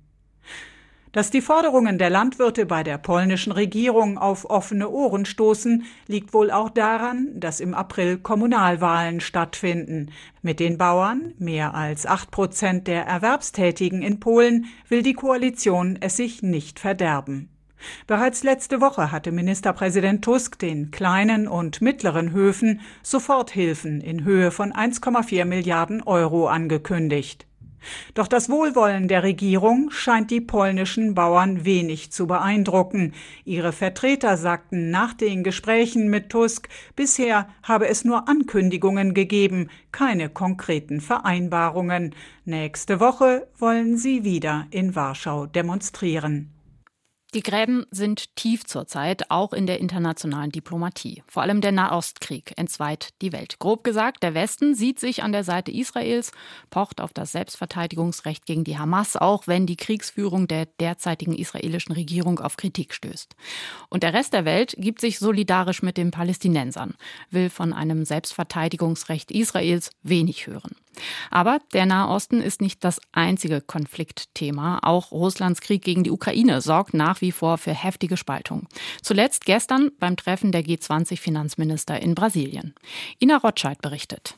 Dass 1.14 1.30
die 1.30 1.42
Forderungen 1.42 1.96
der 1.96 2.10
Landwirte 2.10 2.66
bei 2.66 2.82
der 2.82 2.98
polnischen 2.98 3.52
Regierung 3.52 4.18
auf 4.18 4.50
offene 4.50 4.88
Ohren 4.88 5.26
stoßen, 5.26 5.84
liegt 6.08 6.34
wohl 6.34 6.50
auch 6.50 6.70
daran, 6.70 7.28
dass 7.36 7.60
im 7.60 7.72
April 7.72 8.18
Kommunalwahlen 8.18 9.20
stattfinden. 9.20 10.10
Mit 10.42 10.58
den 10.58 10.76
Bauern, 10.76 11.32
mehr 11.38 11.72
als 11.72 12.04
acht 12.04 12.32
Prozent 12.32 12.88
der 12.88 13.06
Erwerbstätigen 13.06 14.02
in 14.02 14.18
Polen, 14.18 14.66
will 14.88 15.04
die 15.04 15.12
Koalition 15.12 15.96
es 16.00 16.16
sich 16.16 16.42
nicht 16.42 16.80
verderben. 16.80 17.48
Bereits 18.08 18.42
letzte 18.42 18.80
Woche 18.80 19.12
hatte 19.12 19.30
Ministerpräsident 19.30 20.24
Tusk 20.24 20.58
den 20.58 20.90
kleinen 20.90 21.46
und 21.46 21.80
mittleren 21.80 22.32
Höfen 22.32 22.80
Soforthilfen 23.04 24.00
in 24.00 24.24
Höhe 24.24 24.50
von 24.50 24.72
1,4 24.72 25.44
Milliarden 25.44 26.02
Euro 26.02 26.48
angekündigt. 26.48 27.46
Doch 28.14 28.28
das 28.28 28.48
Wohlwollen 28.48 29.08
der 29.08 29.22
Regierung 29.22 29.90
scheint 29.90 30.30
die 30.30 30.40
polnischen 30.40 31.14
Bauern 31.14 31.64
wenig 31.64 32.10
zu 32.12 32.26
beeindrucken. 32.26 33.12
Ihre 33.44 33.72
Vertreter 33.72 34.36
sagten 34.36 34.90
nach 34.90 35.14
den 35.14 35.44
Gesprächen 35.44 36.08
mit 36.08 36.30
Tusk, 36.30 36.68
bisher 36.96 37.48
habe 37.62 37.88
es 37.88 38.04
nur 38.04 38.28
Ankündigungen 38.28 39.14
gegeben, 39.14 39.68
keine 39.92 40.28
konkreten 40.28 41.00
Vereinbarungen. 41.00 42.14
Nächste 42.44 43.00
Woche 43.00 43.46
wollen 43.58 43.96
sie 43.96 44.24
wieder 44.24 44.66
in 44.70 44.94
Warschau 44.94 45.46
demonstrieren. 45.46 46.50
Die 47.34 47.42
Gräben 47.42 47.84
sind 47.90 48.36
tief 48.36 48.64
zurzeit, 48.64 49.28
auch 49.28 49.52
in 49.52 49.66
der 49.66 49.80
internationalen 49.80 50.52
Diplomatie. 50.52 51.24
Vor 51.26 51.42
allem 51.42 51.60
der 51.60 51.72
Nahostkrieg 51.72 52.52
entzweit 52.56 53.08
die 53.22 53.32
Welt. 53.32 53.58
Grob 53.58 53.82
gesagt, 53.82 54.22
der 54.22 54.34
Westen 54.34 54.76
sieht 54.76 55.00
sich 55.00 55.24
an 55.24 55.32
der 55.32 55.42
Seite 55.42 55.72
Israels, 55.72 56.30
pocht 56.70 57.00
auf 57.00 57.12
das 57.12 57.32
Selbstverteidigungsrecht 57.32 58.46
gegen 58.46 58.62
die 58.62 58.78
Hamas, 58.78 59.16
auch 59.16 59.48
wenn 59.48 59.66
die 59.66 59.74
Kriegsführung 59.74 60.46
der 60.46 60.66
derzeitigen 60.78 61.34
israelischen 61.34 61.96
Regierung 61.96 62.38
auf 62.38 62.56
Kritik 62.56 62.94
stößt. 62.94 63.34
Und 63.88 64.04
der 64.04 64.14
Rest 64.14 64.32
der 64.32 64.44
Welt 64.44 64.76
gibt 64.78 65.00
sich 65.00 65.18
solidarisch 65.18 65.82
mit 65.82 65.96
den 65.96 66.12
Palästinensern, 66.12 66.94
will 67.30 67.50
von 67.50 67.72
einem 67.72 68.04
Selbstverteidigungsrecht 68.04 69.32
Israels 69.32 69.90
wenig 70.04 70.46
hören. 70.46 70.76
Aber 71.30 71.58
der 71.72 71.86
Nahe 71.86 72.08
Osten 72.08 72.40
ist 72.40 72.60
nicht 72.60 72.84
das 72.84 73.00
einzige 73.12 73.60
Konfliktthema. 73.60 74.80
Auch 74.82 75.12
Russlands 75.12 75.60
Krieg 75.60 75.82
gegen 75.82 76.04
die 76.04 76.10
Ukraine 76.10 76.60
sorgt 76.60 76.94
nach 76.94 77.20
wie 77.20 77.32
vor 77.32 77.58
für 77.58 77.74
heftige 77.74 78.16
Spaltung. 78.16 78.66
Zuletzt 79.02 79.44
gestern 79.44 79.90
beim 79.98 80.16
Treffen 80.16 80.52
der 80.52 80.62
G20-Finanzminister 80.62 82.00
in 82.00 82.14
Brasilien. 82.14 82.74
Ina 83.20 83.38
Rotscheid 83.38 83.80
berichtet. 83.82 84.36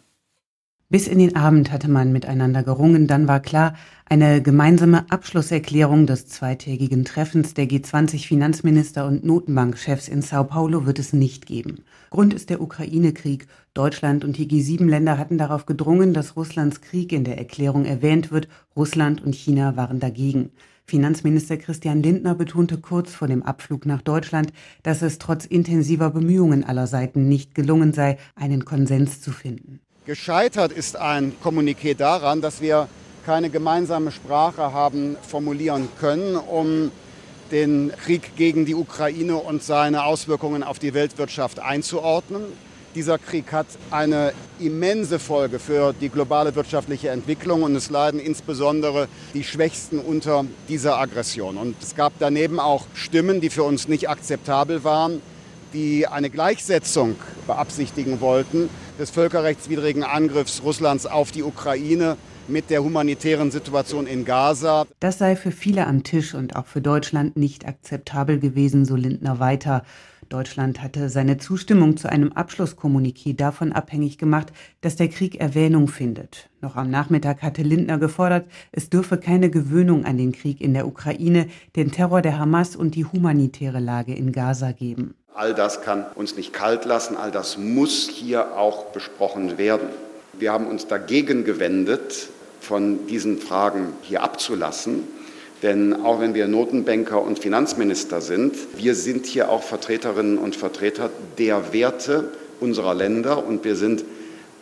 Bis 0.89 1.09
in 1.09 1.19
den 1.19 1.35
Abend 1.35 1.73
hatte 1.73 1.91
man 1.91 2.13
miteinander 2.13 2.63
gerungen. 2.63 3.09
Dann 3.09 3.27
war 3.27 3.41
klar, 3.41 3.75
eine 4.05 4.41
gemeinsame 4.41 5.11
Abschlusserklärung 5.11 6.07
des 6.07 6.29
zweitägigen 6.29 7.05
Treffens 7.05 7.55
der 7.55 7.67
G20-Finanzminister 7.67 9.05
und 9.05 9.25
Notenbankchefs 9.25 10.07
in 10.07 10.23
Sao 10.23 10.45
Paulo 10.45 10.87
wird 10.87 11.01
es 11.01 11.13
nicht 11.13 11.47
geben. 11.47 11.85
Grund 12.11 12.33
ist 12.35 12.51
der 12.51 12.61
Ukraine-Krieg. 12.61 13.49
Deutschland 13.77 14.25
und 14.25 14.39
die 14.39 14.49
G7-Länder 14.49 15.19
hatten 15.19 15.39
darauf 15.39 15.67
gedrungen, 15.67 16.15
dass 16.15 16.37
Russlands 16.37 16.81
Krieg 16.81 17.13
in 17.13 17.25
der 17.25 17.37
Erklärung 17.37 17.85
erwähnt 17.85 18.31
wird. 18.31 18.49
Russland 18.75 19.23
und 19.23 19.35
China 19.35 19.77
waren 19.77 20.01
dagegen. 20.01 20.51
Finanzminister 20.87 21.57
Christian 21.57 22.03
Lindner 22.03 22.35
betonte 22.35 22.79
kurz 22.79 23.13
vor 23.13 23.29
dem 23.29 23.43
Abflug 23.43 23.87
nach 23.87 24.03
Deutschland, 24.03 24.53
dass 24.83 25.03
es 25.03 25.19
trotz 25.19 25.45
intensiver 25.45 26.11
Bemühungen 26.11 26.65
aller 26.65 26.87
Seiten 26.87 27.29
nicht 27.29 27.55
gelungen 27.55 27.93
sei, 27.93 28.19
einen 28.35 28.65
Konsens 28.65 29.21
zu 29.21 29.33
finden. 29.33 29.81
Gescheitert 30.07 30.73
ist 30.73 30.97
ein 30.97 31.33
Kommuniqué 31.43 31.97
daran, 31.97 32.41
dass 32.41 32.61
wir 32.61 32.89
keine 33.27 33.51
gemeinsame 33.51 34.13
Sprache 34.13 34.73
haben 34.73 35.17
formulieren 35.21 35.89
können, 35.99 36.37
um 36.37 36.93
den 37.51 37.93
Krieg 38.05 38.37
gegen 38.37 38.65
die 38.65 38.75
Ukraine 38.75 39.37
und 39.37 39.63
seine 39.63 40.05
Auswirkungen 40.05 40.63
auf 40.63 40.79
die 40.79 40.95
Weltwirtschaft 40.95 41.59
einzuordnen. 41.59 42.45
Dieser 42.97 43.19
Krieg 43.19 43.53
hat 43.53 43.67
eine 43.91 44.33
immense 44.59 45.19
Folge 45.19 45.59
für 45.59 45.93
die 45.93 46.09
globale 46.09 46.55
wirtschaftliche 46.55 47.11
Entwicklung 47.11 47.63
und 47.63 47.77
es 47.77 47.91
leiden 47.91 48.19
insbesondere 48.19 49.07
die 49.35 49.45
Schwächsten 49.45 49.99
unter 49.99 50.47
dieser 50.71 50.99
Aggression. 50.99 51.59
Und 51.59 51.77
es 51.83 51.95
gab 51.95 52.15
daneben 52.19 52.59
auch 52.59 52.87
Stimmen, 52.95 53.43
die 53.43 53.51
für 53.51 53.65
uns 53.65 53.87
nicht 53.87 54.09
akzeptabel 54.09 54.83
waren, 54.83 55.21
die 55.75 56.07
eine 56.07 56.31
Gleichsetzung 56.31 57.17
beabsichtigen 57.47 58.23
wollten 58.23 58.71
des 58.99 59.11
völkerrechtswidrigen 59.11 60.03
Angriffs 60.03 60.63
Russlands 60.65 61.05
auf 61.05 61.31
die 61.31 61.43
Ukraine 61.43 62.17
mit 62.49 62.71
der 62.71 62.83
humanitären 62.83 63.51
Situation 63.51 64.07
in 64.07 64.25
Gaza. 64.25 64.87
Das 65.01 65.19
sei 65.19 65.37
für 65.37 65.51
viele 65.51 65.87
am 65.87 66.03
Tisch 66.03 66.33
und 66.33 66.57
auch 66.57 66.67
für 66.67 66.81
Deutschland 66.81 67.37
nicht 67.37 67.67
akzeptabel 67.67 68.39
gewesen, 68.39 68.87
so 68.87 68.97
Lindner 68.97 69.39
weiter. 69.39 69.85
Deutschland 70.29 70.83
hatte 70.83 71.09
seine 71.09 71.39
Zustimmung 71.39 71.97
zu 71.97 72.09
einem 72.09 72.33
Abschlusskommuniqué 72.33 73.35
davon 73.37 73.73
abhängig 73.73 74.19
gemacht, 74.19 74.53
dass 74.81 74.97
der 74.97 75.09
Krieg 75.09 75.41
Erwähnung 75.41 75.89
findet. 75.89 76.49
Noch 76.61 76.77
am 76.77 76.91
Nachmittag 76.91 77.43
hatte 77.43 77.63
Lindner 77.63 77.99
gefordert, 77.99 78.47
es 78.73 78.91
dürfe 78.91 79.19
keine 79.19 79.51
Gewöhnung 79.51 80.05
an 80.05 80.19
den 80.19 80.33
Krieg 80.33 80.61
in 80.61 80.75
der 80.75 80.87
Ukraine, 80.87 81.49
den 81.77 81.93
Terror 81.93 82.23
der 82.23 82.39
Hamas 82.39 82.77
und 82.77 82.95
die 82.95 83.05
humanitäre 83.05 83.81
Lage 83.81 84.15
in 84.15 84.33
Gaza 84.33 84.73
geben. 84.73 85.15
All 85.35 85.55
das 85.55 85.83
kann 85.83 86.05
uns 86.15 86.37
nicht 86.37 86.53
kalt 86.53 86.85
lassen, 86.85 87.17
all 87.17 87.31
das 87.31 87.59
muss 87.59 88.09
hier 88.09 88.57
auch 88.57 88.87
besprochen 88.87 89.59
werden. 89.59 89.89
Wir 90.39 90.53
haben 90.53 90.67
uns 90.67 90.87
dagegen 90.87 91.45
gewendet, 91.45 92.29
von 92.61 93.07
diesen 93.07 93.39
Fragen 93.39 93.89
hier 94.03 94.23
abzulassen. 94.23 95.05
Denn 95.63 95.95
auch 96.05 96.21
wenn 96.21 96.35
wir 96.35 96.49
Notenbanker 96.49 97.23
und 97.23 97.39
Finanzminister 97.39 98.21
sind, 98.21 98.55
wir 98.77 98.95
sind 98.95 99.27
hier 99.27 99.51
auch 99.51 99.63
Vertreterinnen 99.63 100.39
und 100.39 100.55
Vertreter 100.55 101.11
der 101.39 101.73
Werte 101.73 102.31
unserer 102.61 102.95
Länder 102.95 103.47
und 103.47 103.65
wir 103.65 103.77
sind 103.77 104.05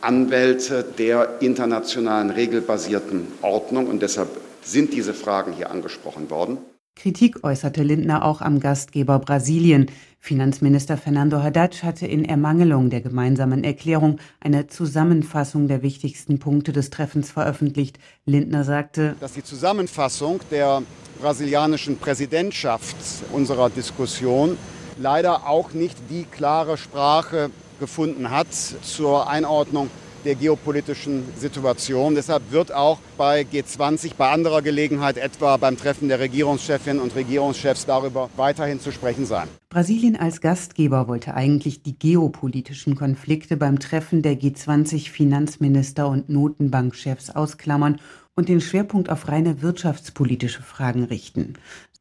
Anwälte 0.00 0.84
der 0.98 1.38
internationalen 1.40 2.30
regelbasierten 2.30 3.26
Ordnung 3.42 3.86
und 3.86 4.02
deshalb 4.02 4.28
sind 4.62 4.92
diese 4.92 5.14
Fragen 5.14 5.52
hier 5.52 5.70
angesprochen 5.70 6.30
worden. 6.30 6.58
Kritik 6.96 7.42
äußerte 7.42 7.82
Lindner 7.82 8.24
auch 8.24 8.40
am 8.40 8.60
Gastgeber 8.60 9.18
Brasilien. 9.18 9.90
Finanzminister 10.20 10.96
Fernando 10.96 11.42
Haddad 11.42 11.82
hatte 11.82 12.06
in 12.06 12.24
Ermangelung 12.24 12.88
der 12.88 13.00
gemeinsamen 13.00 13.64
Erklärung 13.64 14.20
eine 14.40 14.68
Zusammenfassung 14.68 15.66
der 15.66 15.82
wichtigsten 15.82 16.38
Punkte 16.38 16.72
des 16.72 16.90
Treffens 16.90 17.30
veröffentlicht. 17.30 17.98
Lindner 18.26 18.64
sagte, 18.64 19.16
dass 19.20 19.32
die 19.32 19.42
Zusammenfassung 19.42 20.40
der 20.50 20.82
brasilianischen 21.20 21.98
Präsidentschaft 21.98 22.96
unserer 23.32 23.70
Diskussion 23.70 24.56
leider 24.96 25.48
auch 25.48 25.72
nicht 25.72 25.98
die 26.08 26.24
klare 26.24 26.78
Sprache 26.78 27.50
gefunden 27.80 28.30
hat 28.30 28.52
zur 28.52 29.28
Einordnung 29.28 29.90
der 30.24 30.34
geopolitischen 30.34 31.24
Situation. 31.38 32.14
Deshalb 32.14 32.50
wird 32.50 32.72
auch 32.72 32.98
bei 33.16 33.42
G20 33.42 34.12
bei 34.16 34.30
anderer 34.30 34.62
Gelegenheit, 34.62 35.16
etwa 35.16 35.56
beim 35.56 35.76
Treffen 35.76 36.08
der 36.08 36.20
Regierungschefinnen 36.20 37.02
und 37.02 37.14
Regierungschefs, 37.14 37.86
darüber 37.86 38.30
weiterhin 38.36 38.80
zu 38.80 38.92
sprechen 38.92 39.26
sein. 39.26 39.48
Brasilien 39.68 40.16
als 40.16 40.40
Gastgeber 40.40 41.08
wollte 41.08 41.34
eigentlich 41.34 41.82
die 41.82 41.98
geopolitischen 41.98 42.96
Konflikte 42.96 43.56
beim 43.56 43.78
Treffen 43.78 44.22
der 44.22 44.34
G20 44.34 45.10
Finanzminister 45.10 46.08
und 46.08 46.28
Notenbankchefs 46.28 47.30
ausklammern 47.30 48.00
und 48.36 48.48
den 48.48 48.60
Schwerpunkt 48.60 49.10
auf 49.10 49.28
reine 49.28 49.62
wirtschaftspolitische 49.62 50.62
Fragen 50.62 51.04
richten. 51.04 51.54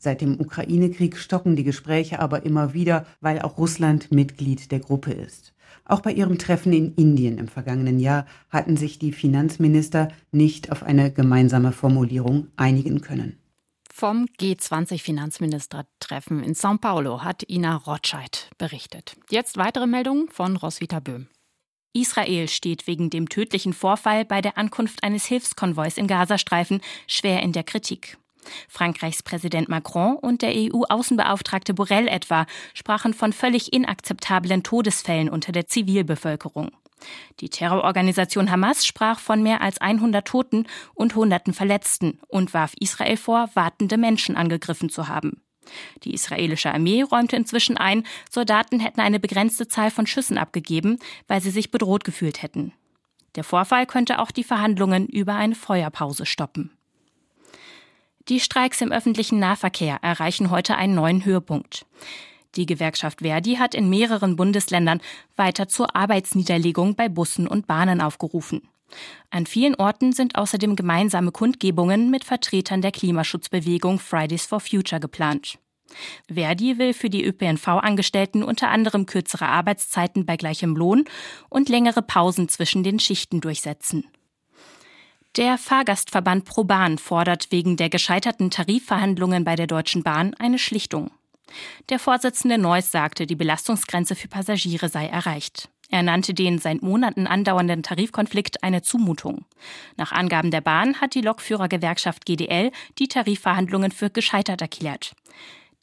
Seit 0.04 0.22
dem 0.22 0.40
Ukraine-Krieg 0.40 1.18
stocken 1.18 1.56
die 1.56 1.64
Gespräche 1.64 2.20
aber 2.20 2.46
immer 2.46 2.74
wieder, 2.74 3.06
weil 3.22 3.42
auch 3.42 3.58
Russland 3.58 4.12
Mitglied 4.12 4.72
der 4.72 4.80
Gruppe 4.80 5.14
ist. 5.14 5.53
Auch 5.86 6.00
bei 6.00 6.14
ihrem 6.14 6.38
Treffen 6.38 6.74
in 6.74 6.94
Indien 6.96 7.38
im 7.38 7.48
vergangenen 7.48 8.00
Jahr 8.00 8.26
hatten 8.50 8.78
sich 8.78 9.00
die 9.00 9.12
Finanzminister 9.12 10.10
nicht 10.32 10.72
auf 10.72 10.84
eine 10.84 11.12
gemeinsame 11.12 11.72
Formulierung 11.72 12.48
einigen 12.56 13.02
können. 13.02 13.40
Vom 13.92 14.26
G20-Finanzministertreffen 14.40 16.44
in 16.44 16.56
São 16.56 16.80
Paulo 16.80 17.24
hat 17.24 17.48
Ina 17.48 17.76
Rotscheid 17.76 18.50
berichtet. 18.58 19.16
Jetzt 19.30 19.58
weitere 19.58 19.86
Meldungen 19.86 20.30
von 20.30 20.56
Roswitha 20.56 21.00
Böhm. 21.00 21.28
Israel 21.94 22.50
steht 22.50 22.88
wegen 22.88 23.12
dem 23.12 23.30
tödlichen 23.30 23.74
Vorfall 23.74 24.26
bei 24.26 24.42
der 24.42 24.58
Ankunft 24.58 25.04
eines 25.04 25.26
Hilfskonvois 25.26 25.98
im 25.98 26.08
Gazastreifen 26.08 26.82
schwer 27.06 27.44
in 27.44 27.52
der 27.52 27.64
Kritik. 27.64 28.18
Frankreichs 28.70 29.24
Präsident 29.24 29.70
Macron 29.70 30.16
und 30.18 30.42
der 30.42 30.54
EU-Außenbeauftragte 30.56 31.74
Borrell 31.74 32.08
etwa 32.08 32.46
sprachen 32.74 33.14
von 33.14 33.34
völlig 33.34 33.74
inakzeptablen 33.74 34.64
Todesfällen 34.64 35.30
unter 35.30 35.52
der 35.52 35.68
Zivilbevölkerung. 35.68 36.72
Die 37.40 37.50
Terrororganisation 37.50 38.50
Hamas 38.50 38.86
sprach 38.86 39.20
von 39.20 39.44
mehr 39.44 39.62
als 39.62 39.80
100 39.82 40.26
Toten 40.26 40.68
und 40.94 41.16
Hunderten 41.16 41.54
Verletzten 41.54 42.20
und 42.28 42.54
warf 42.54 42.74
Israel 42.80 43.18
vor, 43.18 43.50
wartende 43.54 43.98
Menschen 43.98 44.36
angegriffen 44.38 44.90
zu 44.90 45.08
haben. 45.08 45.42
Die 46.04 46.14
israelische 46.14 46.74
Armee 46.74 47.04
räumte 47.04 47.36
inzwischen 47.36 47.78
ein, 47.78 48.06
Soldaten 48.30 48.80
hätten 48.80 49.00
eine 49.00 49.20
begrenzte 49.20 49.68
Zahl 49.68 49.92
von 49.92 50.08
Schüssen 50.08 50.38
abgegeben, 50.38 51.00
weil 51.28 51.42
sie 51.42 51.52
sich 51.52 51.72
bedroht 51.72 52.04
gefühlt 52.04 52.42
hätten. 52.42 52.74
Der 53.36 53.44
Vorfall 53.44 53.86
könnte 53.86 54.20
auch 54.20 54.32
die 54.32 54.44
Verhandlungen 54.44 55.08
über 55.08 55.36
eine 55.36 55.56
Feuerpause 55.56 56.26
stoppen. 56.26 56.72
Die 58.30 58.40
Streiks 58.40 58.80
im 58.80 58.94
öffentlichen 58.94 59.38
Nahverkehr 59.40 60.00
erreichen 60.02 60.50
heute 60.50 60.76
einen 60.78 60.96
neuen 60.96 61.26
Höhepunkt. 61.26 61.86
Die 62.56 62.66
Gewerkschaft 62.66 63.20
Verdi 63.20 63.56
hat 63.56 63.76
in 63.76 63.90
mehreren 63.90 64.38
Bundesländern 64.38 65.02
weiter 65.36 65.68
zur 65.68 65.94
Arbeitsniederlegung 65.94 66.96
bei 66.96 67.10
Bussen 67.10 67.48
und 67.48 67.68
Bahnen 67.68 68.00
aufgerufen. 68.00 68.62
An 69.30 69.46
vielen 69.46 69.76
Orten 69.76 70.14
sind 70.14 70.36
außerdem 70.36 70.78
gemeinsame 70.78 71.32
Kundgebungen 71.32 72.12
mit 72.12 72.24
Vertretern 72.24 72.82
der 72.82 72.92
Klimaschutzbewegung 72.92 74.00
Fridays 74.00 74.46
for 74.46 74.62
Future 74.62 75.02
geplant. 75.02 75.60
Verdi 76.34 76.78
will 76.78 76.94
für 76.94 77.10
die 77.10 77.26
ÖPNV-Angestellten 77.26 78.42
unter 78.44 78.70
anderem 78.70 79.06
kürzere 79.06 79.48
Arbeitszeiten 79.48 80.26
bei 80.26 80.38
gleichem 80.38 80.78
Lohn 80.78 81.04
und 81.50 81.68
längere 81.68 82.02
Pausen 82.02 82.48
zwischen 82.48 82.84
den 82.84 83.00
Schichten 83.00 83.42
durchsetzen. 83.42 84.06
Der 85.36 85.58
Fahrgastverband 85.58 86.46
ProBahn 86.46 87.00
fordert 87.00 87.52
wegen 87.52 87.76
der 87.76 87.90
gescheiterten 87.90 88.52
Tarifverhandlungen 88.52 89.44
bei 89.44 89.56
der 89.56 89.66
Deutschen 89.66 90.04
Bahn 90.04 90.36
eine 90.36 90.60
Schlichtung. 90.60 91.10
Der 91.90 91.98
Vorsitzende 91.98 92.60
Neuss 92.60 92.92
sagte, 92.92 93.26
die 93.26 93.36
Belastungsgrenze 93.36 94.16
für 94.16 94.28
Passagiere 94.28 94.90
sei 94.90 95.08
erreicht. 95.08 95.70
Er 95.90 96.04
nannte 96.04 96.36
den 96.36 96.60
seit 96.60 96.84
Monaten 96.84 97.26
andauernden 97.26 97.82
Tarifkonflikt 97.82 98.64
eine 98.64 98.84
Zumutung. 98.84 99.46
Nach 99.98 100.12
Angaben 100.12 100.52
der 100.52 100.62
Bahn 100.62 101.02
hat 101.02 101.16
die 101.16 101.22
Lokführergewerkschaft 101.22 102.28
GDL 102.28 102.72
die 103.00 103.08
Tarifverhandlungen 103.08 103.92
für 103.92 104.12
gescheitert 104.12 104.62
erklärt. 104.62 105.16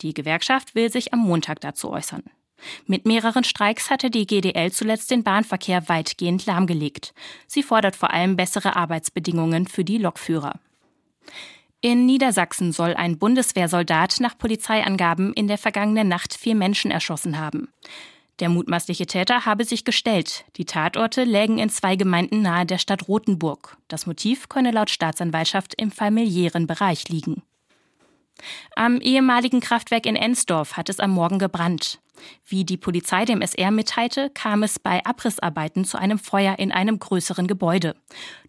Die 0.01 0.15
Gewerkschaft 0.15 0.77
will 0.77 0.93
sich 0.93 1.13
am 1.13 1.21
Montag 1.21 1.61
dazu 1.61 1.91
äußern. 1.91 2.23
Mit 2.87 3.07
mehreren 3.07 3.45
Streiks 3.45 3.91
hatte 3.91 4.11
die 4.11 4.27
GDL 4.27 4.71
zuletzt 4.73 5.11
den 5.11 5.23
Bahnverkehr 5.23 5.89
weitgehend 5.89 6.47
lahmgelegt. 6.47 7.15
Sie 7.47 7.63
fordert 7.63 7.97
vor 7.97 8.11
allem 8.11 8.37
bessere 8.37 8.77
Arbeitsbedingungen 8.77 9.67
für 9.67 9.85
die 9.85 9.99
Lokführer. 9.99 10.61
In 11.81 12.05
Niedersachsen 12.05 12.73
soll 12.73 12.95
ein 12.95 13.19
Bundeswehrsoldat 13.19 14.21
nach 14.21 14.37
Polizeiangaben 14.37 15.33
in 15.33 15.49
der 15.49 15.57
vergangenen 15.57 16.09
Nacht 16.09 16.35
vier 16.35 16.55
Menschen 16.55 16.91
erschossen 16.91 17.39
haben. 17.39 17.69
Der 18.41 18.49
mutmaßliche 18.49 19.07
Täter 19.07 19.45
habe 19.45 19.65
sich 19.65 19.85
gestellt. 19.85 20.45
Die 20.57 20.65
Tatorte 20.65 21.25
lägen 21.25 21.59
in 21.59 21.69
zwei 21.69 21.97
Gemeinden 21.97 22.43
nahe 22.43 22.65
der 22.65 22.79
Stadt 22.79 23.07
Rothenburg. 23.07 23.77
Das 23.89 24.07
Motiv 24.07 24.49
könne 24.49 24.71
laut 24.71 24.91
Staatsanwaltschaft 24.91 25.75
im 25.75 25.91
familiären 25.91 26.67
Bereich 26.67 27.09
liegen. 27.09 27.43
Am 28.77 29.01
ehemaligen 29.01 29.61
Kraftwerk 29.61 30.07
in 30.07 30.17
Ensdorf 30.17 30.77
hat 30.77 30.89
es 30.89 31.01
am 31.01 31.11
Morgen 31.11 31.39
gebrannt. 31.39 32.01
Wie 32.47 32.65
die 32.65 32.77
Polizei 32.77 33.25
dem 33.25 33.41
SR 33.41 33.71
mitteilte, 33.71 34.31
kam 34.31 34.63
es 34.63 34.79
bei 34.79 35.05
Abrissarbeiten 35.05 35.85
zu 35.85 35.99
einem 35.99 36.19
Feuer 36.19 36.59
in 36.59 36.73
einem 36.73 36.99
größeren 36.99 37.47
Gebäude. 37.47 37.97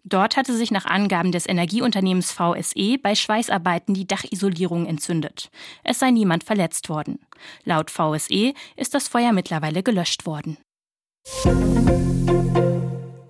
Dort 0.04 0.36
hatte 0.36 0.54
sich 0.54 0.70
nach 0.70 0.84
Angaben 0.84 1.32
des 1.32 1.48
Energieunternehmens 1.48 2.32
VSE 2.32 2.98
bei 3.02 3.14
Schweißarbeiten 3.14 3.94
die 3.94 4.06
Dachisolierung 4.06 4.86
entzündet. 4.86 5.50
Es 5.84 5.98
sei 6.00 6.10
niemand 6.10 6.44
verletzt 6.44 6.88
worden. 6.88 7.20
Laut 7.64 7.90
VSE 7.90 8.52
ist 8.76 8.94
das 8.94 9.08
Feuer 9.08 9.32
mittlerweile 9.32 9.82
gelöscht 9.82 10.26
worden. 10.26 10.58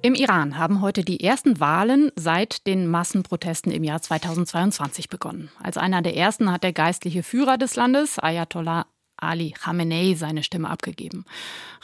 Im 0.05 0.17
Iran 0.17 0.59
haben 0.59 0.81
heute 0.81 1.05
die 1.05 1.23
ersten 1.23 1.61
Wahlen 1.61 2.11
seit 2.17 2.67
den 2.67 2.89
Massenprotesten 2.89 3.71
im 3.71 3.85
Jahr 3.85 4.03
2022 4.03 5.09
begonnen. 5.09 5.49
Als 5.63 5.77
einer 5.77 6.03
der 6.03 6.17
ersten 6.17 6.51
hat 6.51 6.65
der 6.65 6.73
geistliche 6.73 7.23
Führer 7.23 7.57
des 7.57 7.77
Landes, 7.77 8.19
Ayatollah 8.19 8.87
Ali 9.23 9.53
Khamenei 9.53 10.15
seine 10.15 10.43
Stimme 10.43 10.69
abgegeben. 10.69 11.25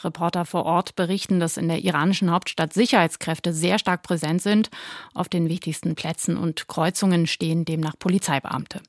Reporter 0.03 0.45
vor 0.45 0.65
Ort 0.65 0.95
berichten, 0.95 1.39
dass 1.39 1.57
in 1.57 1.67
der 1.67 1.83
iranischen 1.83 2.31
Hauptstadt 2.31 2.73
Sicherheitskräfte 2.73 3.53
sehr 3.53 3.79
stark 3.79 4.03
präsent 4.03 4.41
sind. 4.41 4.69
Auf 5.13 5.29
den 5.29 5.49
wichtigsten 5.49 5.95
Plätzen 5.95 6.37
und 6.37 6.67
Kreuzungen 6.67 7.27
stehen 7.27 7.65
demnach 7.65 7.97
Polizeibeamte. 7.97 8.81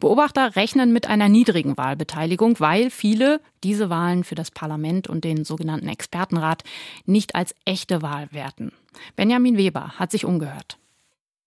Beobachter 0.00 0.56
rechnen 0.56 0.92
mit 0.92 1.06
einer 1.06 1.28
niedrigen 1.28 1.76
Wahlbeteiligung, 1.76 2.60
weil 2.60 2.90
viele 2.90 3.40
diese 3.64 3.90
Wahlen 3.90 4.24
für 4.24 4.34
das 4.34 4.50
Parlament 4.50 5.08
und 5.08 5.24
den 5.24 5.44
sogenannten 5.44 5.88
Expertenrat 5.88 6.62
nicht 7.06 7.34
als 7.34 7.54
echte 7.64 8.02
Wahl 8.02 8.28
werten. 8.30 8.72
Benjamin 9.16 9.56
Weber 9.56 9.92
hat 9.98 10.10
sich 10.10 10.24
umgehört. 10.24 10.78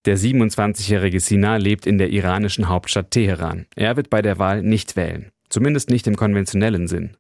Der 0.06 0.18
27-jährige 0.18 1.20
Sina 1.20 1.58
lebt 1.58 1.86
in 1.86 2.00
der 2.00 2.10
iranischen 2.10 2.70
Hauptstadt 2.70 3.12
Teheran. 3.12 3.68
Er 3.76 3.98
wird 3.98 4.10
bei 4.10 4.24
der 4.24 4.40
Wahl 4.40 4.64
nicht 4.64 4.96
wählen. 4.96 5.32
Zumindest 5.52 5.90
nicht 5.90 6.08
im 6.08 6.16
konventionellen 6.16 6.88
Sinn. 6.88 7.12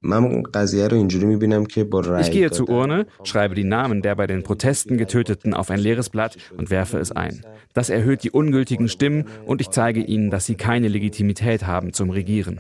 Ich 2.20 2.32
gehe 2.32 2.52
zur 2.52 2.70
Urne, 2.70 3.06
schreibe 3.24 3.56
die 3.56 3.66
Namen 3.66 4.02
der 4.02 4.16
bei 4.16 4.26
den 4.26 4.44
Protesten 4.44 4.98
Getöteten 4.98 5.54
auf 5.54 5.70
ein 5.70 5.80
leeres 5.80 6.10
Blatt 6.10 6.38
und 6.58 6.70
werfe 6.70 6.98
es 6.98 7.12
ein. 7.12 7.42
Das 7.74 7.90
erhöht 7.90 8.24
die 8.24 8.32
ungültigen 8.32 8.88
Stimmen 8.88 9.26
und 9.46 9.60
ich 9.60 9.70
zeige 9.70 10.02
ihnen, 10.02 10.30
dass 10.30 10.46
sie 10.46 10.56
keine 10.56 10.88
Legitimität 10.88 11.68
haben 11.68 11.92
zum 11.92 12.10
Regieren. 12.10 12.58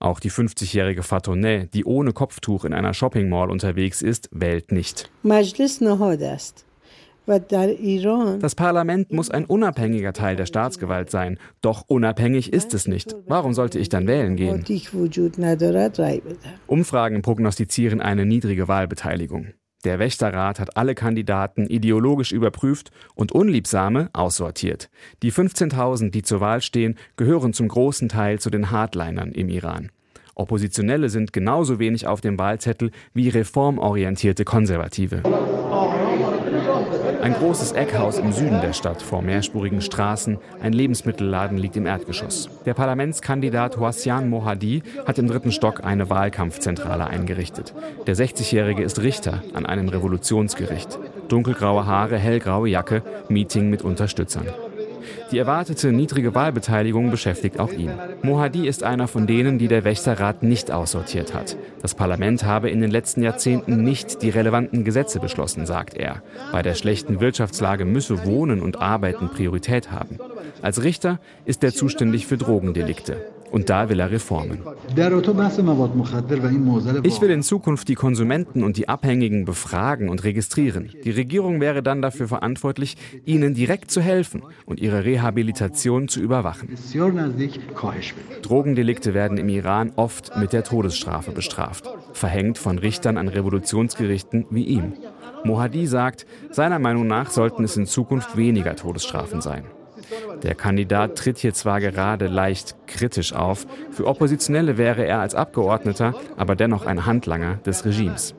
Auch 0.00 0.20
die 0.20 0.30
50-jährige 0.30 1.04
Fatone, 1.04 1.68
die 1.72 1.84
ohne 1.84 2.12
Kopftuch 2.12 2.64
in 2.64 2.74
einer 2.74 2.94
Shopping 2.94 3.28
Mall 3.28 3.48
unterwegs 3.48 4.02
ist, 4.02 4.28
wählt 4.32 4.72
nicht. 4.72 5.08
Das 8.40 8.54
Parlament 8.54 9.12
muss 9.12 9.30
ein 9.30 9.44
unabhängiger 9.44 10.12
Teil 10.12 10.36
der 10.36 10.46
Staatsgewalt 10.46 11.10
sein. 11.10 11.38
Doch 11.60 11.84
unabhängig 11.86 12.52
ist 12.52 12.74
es 12.74 12.88
nicht. 12.88 13.14
Warum 13.26 13.54
sollte 13.54 13.78
ich 13.78 13.88
dann 13.88 14.06
wählen 14.06 14.36
gehen? 14.36 14.64
Umfragen 16.66 17.22
prognostizieren 17.22 18.00
eine 18.00 18.26
niedrige 18.26 18.68
Wahlbeteiligung. 18.68 19.48
Der 19.84 19.98
Wächterrat 19.98 20.60
hat 20.60 20.76
alle 20.76 20.94
Kandidaten 20.94 21.66
ideologisch 21.66 22.32
überprüft 22.32 22.90
und 23.14 23.32
Unliebsame 23.32 24.10
aussortiert. 24.12 24.90
Die 25.22 25.32
15.000, 25.32 26.10
die 26.10 26.22
zur 26.22 26.40
Wahl 26.40 26.60
stehen, 26.60 26.96
gehören 27.16 27.54
zum 27.54 27.68
großen 27.68 28.08
Teil 28.10 28.38
zu 28.38 28.50
den 28.50 28.70
Hardlinern 28.70 29.32
im 29.32 29.48
Iran. 29.48 29.90
Oppositionelle 30.34 31.08
sind 31.08 31.32
genauso 31.32 31.78
wenig 31.78 32.06
auf 32.06 32.20
dem 32.20 32.38
Wahlzettel 32.38 32.90
wie 33.14 33.28
reformorientierte 33.30 34.44
Konservative. 34.44 35.22
Ein 37.22 37.34
großes 37.34 37.72
Eckhaus 37.72 38.18
im 38.18 38.32
Süden 38.32 38.60
der 38.60 38.72
Stadt 38.72 39.02
vor 39.02 39.22
mehrspurigen 39.22 39.80
Straßen, 39.80 40.38
ein 40.62 40.72
Lebensmittelladen 40.72 41.58
liegt 41.58 41.76
im 41.76 41.86
Erdgeschoss. 41.86 42.48
Der 42.64 42.74
Parlamentskandidat 42.74 43.76
Houassian 43.76 44.28
Mohadi 44.28 44.82
hat 45.06 45.18
im 45.18 45.26
dritten 45.26 45.52
Stock 45.52 45.84
eine 45.84 46.10
Wahlkampfzentrale 46.10 47.06
eingerichtet. 47.06 47.74
Der 48.06 48.16
60-Jährige 48.16 48.82
ist 48.82 49.02
Richter 49.02 49.42
an 49.54 49.66
einem 49.66 49.88
Revolutionsgericht. 49.88 50.98
Dunkelgraue 51.28 51.86
Haare, 51.86 52.18
hellgraue 52.18 52.68
Jacke, 52.68 53.02
Meeting 53.28 53.70
mit 53.70 53.82
Unterstützern. 53.82 54.46
Die 55.30 55.38
erwartete 55.38 55.92
niedrige 55.92 56.34
Wahlbeteiligung 56.34 57.10
beschäftigt 57.10 57.58
auch 57.58 57.72
ihn. 57.72 57.92
Mohadi 58.22 58.66
ist 58.66 58.82
einer 58.82 59.08
von 59.08 59.26
denen, 59.26 59.58
die 59.58 59.68
der 59.68 59.84
Wächterrat 59.84 60.42
nicht 60.42 60.70
aussortiert 60.70 61.34
hat. 61.34 61.56
Das 61.82 61.94
Parlament 61.94 62.44
habe 62.44 62.70
in 62.70 62.80
den 62.80 62.90
letzten 62.90 63.22
Jahrzehnten 63.22 63.82
nicht 63.82 64.22
die 64.22 64.30
relevanten 64.30 64.84
Gesetze 64.84 65.20
beschlossen, 65.20 65.66
sagt 65.66 65.94
er. 65.94 66.22
Bei 66.52 66.62
der 66.62 66.74
schlechten 66.74 67.20
Wirtschaftslage 67.20 67.84
müsse 67.84 68.24
Wohnen 68.24 68.60
und 68.60 68.80
Arbeiten 68.80 69.28
Priorität 69.28 69.90
haben. 69.90 70.18
Als 70.62 70.82
Richter 70.82 71.18
ist 71.44 71.64
er 71.64 71.72
zuständig 71.72 72.26
für 72.26 72.36
Drogendelikte. 72.36 73.16
Und 73.50 73.68
da 73.68 73.88
will 73.88 74.00
er 74.00 74.10
Reformen. 74.10 74.60
Ich 77.02 77.20
will 77.20 77.30
in 77.30 77.42
Zukunft 77.42 77.88
die 77.88 77.94
Konsumenten 77.94 78.62
und 78.62 78.76
die 78.76 78.88
Abhängigen 78.88 79.44
befragen 79.44 80.08
und 80.08 80.24
registrieren. 80.24 80.90
Die 81.04 81.10
Regierung 81.10 81.60
wäre 81.60 81.82
dann 81.82 82.02
dafür 82.02 82.28
verantwortlich, 82.28 82.96
ihnen 83.24 83.54
direkt 83.54 83.90
zu 83.90 84.00
helfen 84.00 84.42
und 84.66 84.80
ihre 84.80 85.04
Rehabilitation 85.04 86.08
zu 86.08 86.20
überwachen. 86.20 86.68
Drogendelikte 88.42 89.14
werden 89.14 89.38
im 89.38 89.48
Iran 89.48 89.92
oft 89.96 90.36
mit 90.36 90.52
der 90.52 90.64
Todesstrafe 90.64 91.32
bestraft, 91.32 91.88
verhängt 92.12 92.58
von 92.58 92.78
Richtern 92.78 93.16
an 93.16 93.28
Revolutionsgerichten 93.28 94.46
wie 94.50 94.64
ihm. 94.64 94.92
Mohadi 95.44 95.86
sagt, 95.86 96.26
seiner 96.50 96.78
Meinung 96.78 97.06
nach 97.06 97.30
sollten 97.30 97.64
es 97.64 97.76
in 97.76 97.86
Zukunft 97.86 98.36
weniger 98.36 98.76
Todesstrafen 98.76 99.40
sein. 99.40 99.64
Der 100.42 100.54
Kandidat 100.54 101.16
tritt 101.16 101.38
hier 101.38 101.54
zwar 101.54 101.80
gerade 101.80 102.26
leicht 102.26 102.76
kritisch 102.86 103.32
auf, 103.32 103.66
für 103.90 104.06
Oppositionelle 104.06 104.78
wäre 104.78 105.04
er 105.04 105.20
als 105.20 105.34
Abgeordneter 105.34 106.14
aber 106.36 106.56
dennoch 106.56 106.86
ein 106.86 107.06
Handlanger 107.06 107.56
des 107.66 107.84
Regimes. 107.84 108.34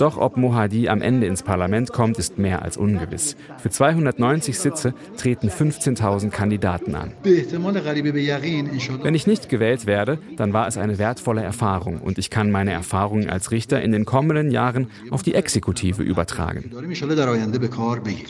Doch 0.00 0.16
ob 0.16 0.38
Mohadi 0.38 0.88
am 0.88 1.02
Ende 1.02 1.26
ins 1.26 1.42
Parlament 1.42 1.92
kommt, 1.92 2.18
ist 2.18 2.38
mehr 2.38 2.62
als 2.62 2.78
ungewiss. 2.78 3.36
Für 3.58 3.68
290 3.68 4.58
Sitze 4.58 4.94
treten 5.18 5.50
15.000 5.50 6.30
Kandidaten 6.30 6.94
an. 6.94 7.12
Wenn 7.22 9.14
ich 9.14 9.26
nicht 9.26 9.50
gewählt 9.50 9.84
werde, 9.84 10.18
dann 10.38 10.54
war 10.54 10.66
es 10.66 10.78
eine 10.78 10.96
wertvolle 10.96 11.42
Erfahrung 11.42 12.00
und 12.00 12.16
ich 12.16 12.30
kann 12.30 12.50
meine 12.50 12.72
Erfahrungen 12.72 13.28
als 13.28 13.50
Richter 13.50 13.82
in 13.82 13.92
den 13.92 14.06
kommenden 14.06 14.50
Jahren 14.50 14.88
auf 15.10 15.22
die 15.22 15.34
Exekutive 15.34 16.02
übertragen. 16.02 16.70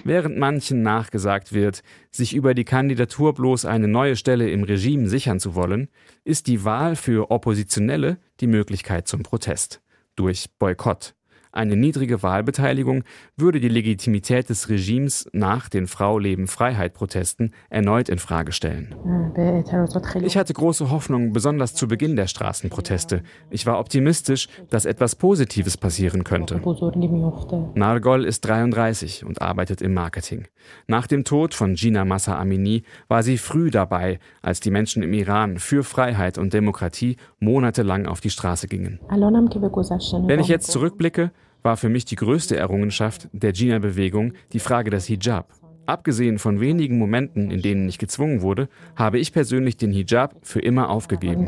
Während 0.05 0.39
manchen 0.39 0.83
nachgesagt 0.83 1.53
wird, 1.53 1.85
sich 2.11 2.35
über 2.35 2.55
die 2.55 2.65
Kandidatur 2.65 3.33
bloß 3.35 3.65
eine 3.65 3.87
neue 3.87 4.17
Stelle 4.17 4.51
im 4.51 4.65
Regime 4.65 5.09
sichern 5.09 5.39
zu 5.39 5.55
wollen, 5.55 5.89
ist 6.25 6.49
die 6.49 6.65
Wahl 6.65 6.97
für 6.97 7.31
Oppositionelle 7.31 8.19
die 8.41 8.49
Möglichkeit 8.49 9.07
zum 9.07 9.23
Protest 9.23 9.81
durch 10.17 10.47
Boykott. 10.59 11.15
Eine 11.53 11.77
niedrige 11.77 12.23
Wahlbeteiligung 12.23 13.03
würde 13.37 13.59
die 13.59 13.69
Legitimität 13.69 14.49
des 14.51 14.69
Regimes 14.69 15.29
nach 15.33 15.69
den 15.69 15.89
Frau-Leben-Freiheit-Protesten 15.89 17.53
erneut 17.69 18.09
in 18.09 18.19
Frage 18.19 18.53
stellen. 18.53 18.95
Ich 20.23 20.37
hatte 20.37 20.55
große 20.55 20.91
Hoffnung, 20.91 21.33
besonders 21.33 21.75
zu 21.75 21.89
Beginn 21.89 22.15
der 22.15 22.29
Straßenproteste. 22.29 23.23
Ich 23.51 23.67
war 23.67 23.81
optimistisch, 23.81 24.49
dass 24.69 24.85
etwas 24.85 25.17
Positives 25.17 25.77
passieren 25.77 26.23
könnte. 26.23 26.61
Nargol 27.75 28.25
ist 28.25 28.43
33 28.43 29.25
und 29.25 29.43
arbeitet 29.43 29.83
im 29.83 29.93
Marketing. 29.93 30.47
Nach 30.87 31.09
dem 31.09 31.25
Tod 31.25 31.55
von 31.55 31.75
Gina 31.75 32.05
Massa 32.05 32.39
Amini 32.39 32.85
war 33.09 33.25
sie 33.25 33.39
früh 33.39 33.71
dabei, 33.71 34.21
als 34.43 34.61
die 34.61 34.71
Menschen 34.71 35.03
im 35.03 35.13
Iran 35.15 35.59
für 35.59 35.83
Freiheit 35.83 36.39
und 36.39 36.53
Demokratie 36.53 37.17
monatelang 37.41 38.07
auf 38.07 38.21
die 38.21 38.31
Straße 38.31 38.69
gingen. 38.69 39.01
Wenn 39.09 40.41
ich 40.41 40.49
jetzt 40.49 40.71
zurückblicke, 40.71 41.33
war 41.63 41.77
für 41.77 41.89
mich 41.89 42.05
die 42.05 42.17
größte 42.17 42.57
Errungenschaft 42.57 43.29
der 43.33 43.53
Gina-Bewegung 43.53 44.35
die 44.53 44.61
Frage 44.61 44.91
des 44.91 45.07
Hijab. 45.07 45.53
Abgesehen 45.87 46.39
von 46.39 46.61
wenigen 46.61 46.99
Momenten, 46.99 47.51
in 47.51 47.63
denen 47.63 47.89
ich 47.89 47.99
gezwungen 47.99 48.43
wurde, 48.43 48.69
habe 48.95 49.19
ich 49.19 49.33
persönlich 49.33 49.77
den 49.77 49.91
Hijab 49.91 50.37
für 50.43 50.61
immer 50.61 50.89
aufgegeben. 50.89 51.47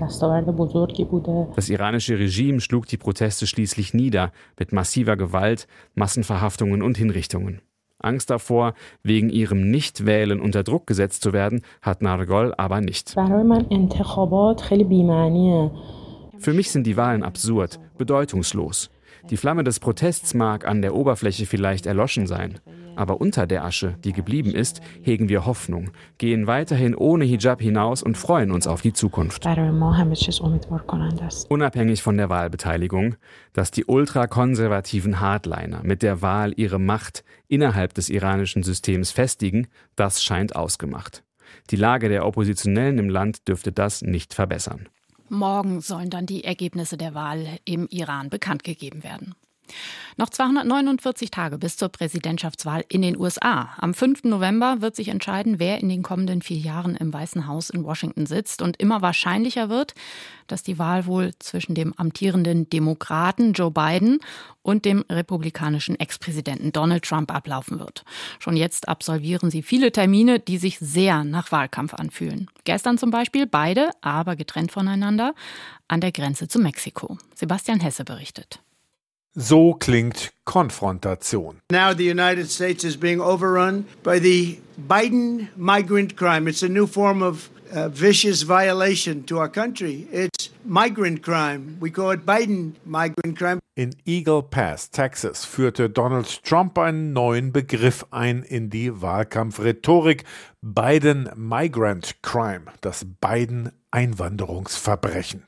Das 1.55 1.68
iranische 1.68 2.18
Regime 2.18 2.61
schlug 2.61 2.87
die 2.87 2.96
Proteste 2.96 3.46
schließlich 3.46 3.94
nieder 3.94 4.33
mit 4.59 4.72
massiver 4.72 5.16
Gewalt, 5.16 5.68
Massenverhaftungen 5.94 6.83
und 6.83 6.98
Hinrichtungen. 6.98 7.61
Angst 8.01 8.31
davor, 8.31 8.75
wegen 9.05 9.31
ihrem 9.31 9.70
Nichtwählen 9.70 10.40
unter 10.40 10.64
Druck 10.64 10.88
gesetzt 10.88 11.22
zu 11.22 11.33
werden, 11.33 11.62
hat 11.81 12.03
Nargol 12.03 12.53
aber 12.57 12.81
nicht. 12.81 13.14
Für 16.38 16.53
mich 16.53 16.72
sind 16.72 16.88
die 16.88 16.96
Wahlen 16.96 17.22
absurd, 17.22 17.79
bedeutungslos. 17.96 18.90
Die 19.30 19.37
Flamme 19.37 19.64
des 19.64 19.80
Protests 19.80 20.35
mag 20.35 20.66
an 20.66 20.82
der 20.82 20.94
Oberfläche 20.94 21.46
vielleicht 21.46 21.87
erloschen 21.87 22.26
sein, 22.26 22.61
aber 22.96 23.20
unter 23.20 23.46
der 23.46 23.64
Asche, 23.64 23.94
die 24.04 24.12
geblieben 24.12 24.52
ist, 24.54 24.80
hegen 25.02 25.28
wir 25.28 25.46
Hoffnung, 25.46 25.90
gehen 26.18 26.46
weiterhin 26.46 26.94
ohne 26.94 27.24
Hijab 27.24 27.61
hinaus 27.62 28.02
und 28.02 28.18
freuen 28.18 28.50
uns 28.50 28.66
auf 28.66 28.82
die 28.82 28.92
Zukunft. 28.92 29.46
Unabhängig 31.48 32.02
von 32.02 32.16
der 32.16 32.28
Wahlbeteiligung, 32.28 33.16
dass 33.52 33.70
die 33.70 33.85
ultrakonservativen 33.85 35.20
Hardliner 35.20 35.80
mit 35.82 36.02
der 36.02 36.20
Wahl 36.22 36.52
ihre 36.56 36.78
Macht 36.78 37.24
innerhalb 37.48 37.94
des 37.94 38.11
iranischen 38.11 38.62
Systems 38.62 39.11
festigen, 39.11 39.68
das 39.96 40.22
scheint 40.22 40.56
ausgemacht. 40.56 41.22
Die 41.70 41.76
Lage 41.76 42.08
der 42.08 42.26
Oppositionellen 42.26 42.98
im 42.98 43.08
Land 43.08 43.48
dürfte 43.48 43.72
das 43.72 44.02
nicht 44.02 44.35
verbessern. 44.35 44.88
Morgen 45.33 45.81
sollen 45.81 46.11
dann 46.11 46.27
die 46.27 46.45
Ergebnisse 46.45 46.99
der 46.99 47.14
Wahl 47.14 47.47
im 47.64 47.88
Iran 47.88 48.29
bekannt 48.29 48.64
gegeben 48.64 49.03
werden. 49.03 49.35
Noch 50.16 50.29
249 50.29 51.31
Tage 51.31 51.59
bis 51.59 51.77
zur 51.77 51.88
Präsidentschaftswahl 51.88 52.85
in 52.88 53.03
den 53.03 53.18
USA. 53.18 53.70
Am 53.79 53.94
5. 53.94 54.25
November 54.25 54.81
wird 54.81 54.94
sich 54.94 55.09
entscheiden, 55.09 55.59
wer 55.59 55.81
in 55.81 55.88
den 55.88 56.03
kommenden 56.03 56.42
vier 56.42 56.59
Jahren 56.59 56.96
im 56.96 57.12
Weißen 57.12 57.46
Haus 57.46 57.70
in 57.70 57.85
Washington 57.85 58.27
sitzt. 58.27 58.61
Und 58.61 58.79
immer 58.79 59.01
wahrscheinlicher 59.01 59.70
wird, 59.70 59.94
dass 60.48 60.62
die 60.62 60.79
Wahl 60.79 61.07
wohl 61.07 61.33
zwischen 61.38 61.75
dem 61.75 61.94
amtierenden 61.94 62.68
Demokraten 62.68 63.55
Joe 63.55 63.70
Biden 63.70 64.20
und 64.61 64.85
dem 64.85 65.05
republikanischen 65.11 65.98
Ex-Präsidenten 65.98 66.72
Donald 66.72 67.05
Trump 67.05 67.35
ablaufen 67.35 67.79
wird. 67.79 68.05
Schon 68.38 68.57
jetzt 68.57 68.88
absolvieren 68.88 69.51
sie 69.51 69.62
viele 69.62 69.92
Termine, 69.92 70.38
die 70.40 70.59
sich 70.59 70.79
sehr 70.79 71.25
nach 71.25 71.51
Wahlkampf 71.53 71.94
anfühlen. 71.94 72.48
Gestern 72.64 72.98
zum 72.98 73.11
Beispiel 73.11 73.46
beide, 73.46 73.90
aber 74.03 74.37
getrennt 74.37 74.72
voneinander, 74.72 75.35
an 75.88 76.01
der 76.01 76.12
Grenze 76.12 76.48
zu 76.48 76.59
Mexiko. 76.59 77.16
Sebastian 77.35 77.81
Hesse 77.81 78.05
berichtet. 78.05 78.61
So 79.37 79.73
klingt 79.75 80.31
Konfrontation. 80.45 81.57
Now 81.71 81.95
the 81.95 82.05
United 82.05 82.51
States 82.51 82.85
is 82.85 82.97
being 82.97 83.21
overrun 83.21 83.87
by 84.03 84.18
the 84.18 84.59
Biden 84.79 85.49
migrant 85.57 86.16
crime. 86.16 86.47
It's 86.47 86.62
a 86.62 86.68
new 86.68 86.87
form 86.87 87.23
of 87.23 87.49
uh, 87.75 87.88
vicious 87.88 88.42
violation 88.42 89.25
to 89.25 89.38
our 89.38 89.49
country. 89.49 90.07
It's 90.12 90.51
migrant 90.66 91.23
crime. 91.23 91.79
We 91.81 91.90
call 91.90 92.11
it 92.11 92.27
Biden 92.27 92.75
migrant 92.85 93.38
crime. 93.38 93.59
In 93.75 93.95
Eagle 94.05 94.42
Pass, 94.42 94.90
Texas, 94.90 95.47
führte 95.47 95.88
Donald 95.88 96.42
Trump 96.45 96.79
einen 96.79 97.14
neuen 97.14 97.53
Begriff 97.53 98.05
ein 98.11 98.42
in 98.42 98.68
die 98.68 99.01
Wahlkampfrhetorik. 99.01 100.25
Biden 100.61 101.31
Migrant 101.37 102.23
Crime, 102.23 102.64
das 102.83 103.07
Biden 103.21 103.73
Einwanderungsverbrechen. 103.90 105.45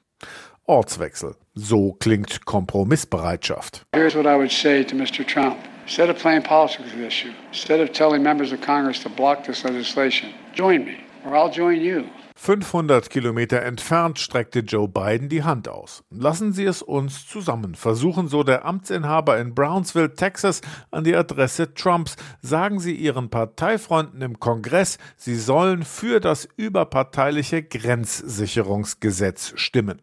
Ortswechsel. 0.66 1.36
So 1.54 1.92
klingt 2.00 2.44
Kompromissbereitschaft. 2.46 3.82
Here's 3.94 4.14
what 4.14 4.26
I 4.26 4.36
would 4.36 4.52
say 4.52 4.84
to 4.84 4.96
Mr. 4.96 5.24
Trump. 5.26 5.56
Instead 5.84 6.08
of 6.08 6.18
playing 6.18 6.42
politics 6.42 6.78
with 6.78 6.92
this 6.92 7.06
issue, 7.06 7.32
instead 7.52 7.80
of 7.80 7.92
telling 7.92 8.22
members 8.22 8.52
of 8.52 8.60
Congress 8.60 9.02
to 9.02 9.10
block 9.10 9.44
this 9.44 9.64
legislation, 9.64 10.30
join 10.54 10.84
me, 10.84 10.96
or 11.26 11.36
I'll 11.36 11.50
join 11.50 11.80
you. 11.80 12.04
500 12.36 13.10
Kilometer 13.10 13.62
entfernt 13.62 14.18
streckte 14.18 14.60
Joe 14.60 14.88
Biden 14.88 15.28
die 15.28 15.44
Hand 15.44 15.68
aus. 15.68 16.02
Lassen 16.10 16.52
Sie 16.52 16.64
es 16.64 16.82
uns 16.82 17.26
zusammen 17.28 17.74
versuchen, 17.74 18.28
so 18.28 18.42
der 18.42 18.64
Amtsinhaber 18.64 19.38
in 19.38 19.54
Brownsville, 19.54 20.14
Texas, 20.14 20.60
an 20.90 21.04
die 21.04 21.14
Adresse 21.14 21.74
Trumps. 21.74 22.16
Sagen 22.42 22.80
Sie 22.80 22.94
Ihren 22.94 23.30
Parteifreunden 23.30 24.20
im 24.20 24.40
Kongress, 24.40 24.98
sie 25.16 25.36
sollen 25.36 25.84
für 25.84 26.20
das 26.20 26.48
überparteiliche 26.56 27.62
Grenzsicherungsgesetz 27.62 29.52
stimmen. 29.56 30.02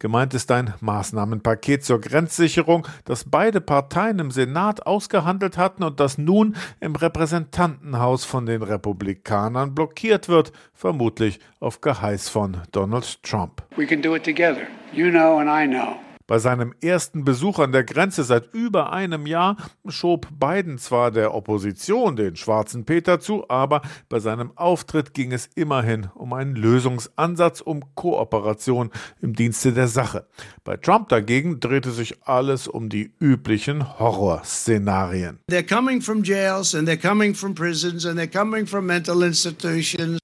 Gemeint 0.00 0.32
ist 0.32 0.50
ein 0.50 0.72
Maßnahmenpaket 0.80 1.84
zur 1.84 2.00
Grenzsicherung, 2.00 2.88
das 3.04 3.24
beide 3.28 3.60
Parteien 3.60 4.18
im 4.18 4.30
Senat 4.30 4.86
ausgehandelt 4.86 5.58
hatten 5.58 5.84
und 5.84 6.00
das 6.00 6.16
nun 6.16 6.56
im 6.80 6.96
Repräsentantenhaus 6.96 8.24
von 8.24 8.46
den 8.46 8.62
Republikanern 8.62 9.74
blockiert 9.74 10.28
wird, 10.28 10.52
vermutlich 10.72 11.38
auf 11.60 11.82
Geheiß 11.82 12.30
von 12.30 12.56
Donald 12.72 13.22
Trump. 13.22 13.62
We 13.76 13.86
can 13.86 14.00
do 14.00 14.16
it 14.16 14.24
together. 14.24 14.66
You 14.92 15.10
know 15.10 15.38
and 15.38 15.50
I 15.50 15.66
know. 15.66 15.98
Bei 16.30 16.38
seinem 16.38 16.72
ersten 16.80 17.24
Besuch 17.24 17.58
an 17.58 17.72
der 17.72 17.82
Grenze 17.82 18.22
seit 18.22 18.54
über 18.54 18.92
einem 18.92 19.26
Jahr 19.26 19.56
schob 19.88 20.28
Biden 20.38 20.78
zwar 20.78 21.10
der 21.10 21.34
Opposition 21.34 22.14
den 22.14 22.36
schwarzen 22.36 22.84
Peter 22.84 23.18
zu, 23.18 23.50
aber 23.50 23.82
bei 24.08 24.20
seinem 24.20 24.56
Auftritt 24.56 25.12
ging 25.12 25.32
es 25.32 25.50
immerhin 25.56 26.06
um 26.14 26.32
einen 26.32 26.54
Lösungsansatz, 26.54 27.60
um 27.60 27.82
Kooperation 27.96 28.90
im 29.20 29.34
Dienste 29.34 29.72
der 29.72 29.88
Sache. 29.88 30.28
Bei 30.62 30.76
Trump 30.76 31.08
dagegen 31.08 31.58
drehte 31.58 31.90
sich 31.90 32.22
alles 32.22 32.68
um 32.68 32.90
die 32.90 33.12
üblichen 33.18 33.98
Horrorszenarien. 33.98 35.40
They're 35.50 35.66
coming 35.66 36.00
from 36.00 36.22
jails 36.22 36.76
and 36.76 36.88
they're 36.88 36.96
coming 36.96 37.34
from 37.34 37.56
prisons 37.56 38.06
and 38.06 38.16
they're 38.16 38.30
coming 38.30 38.68
from 38.68 38.86
mental 38.86 39.24
institutions 39.24 40.20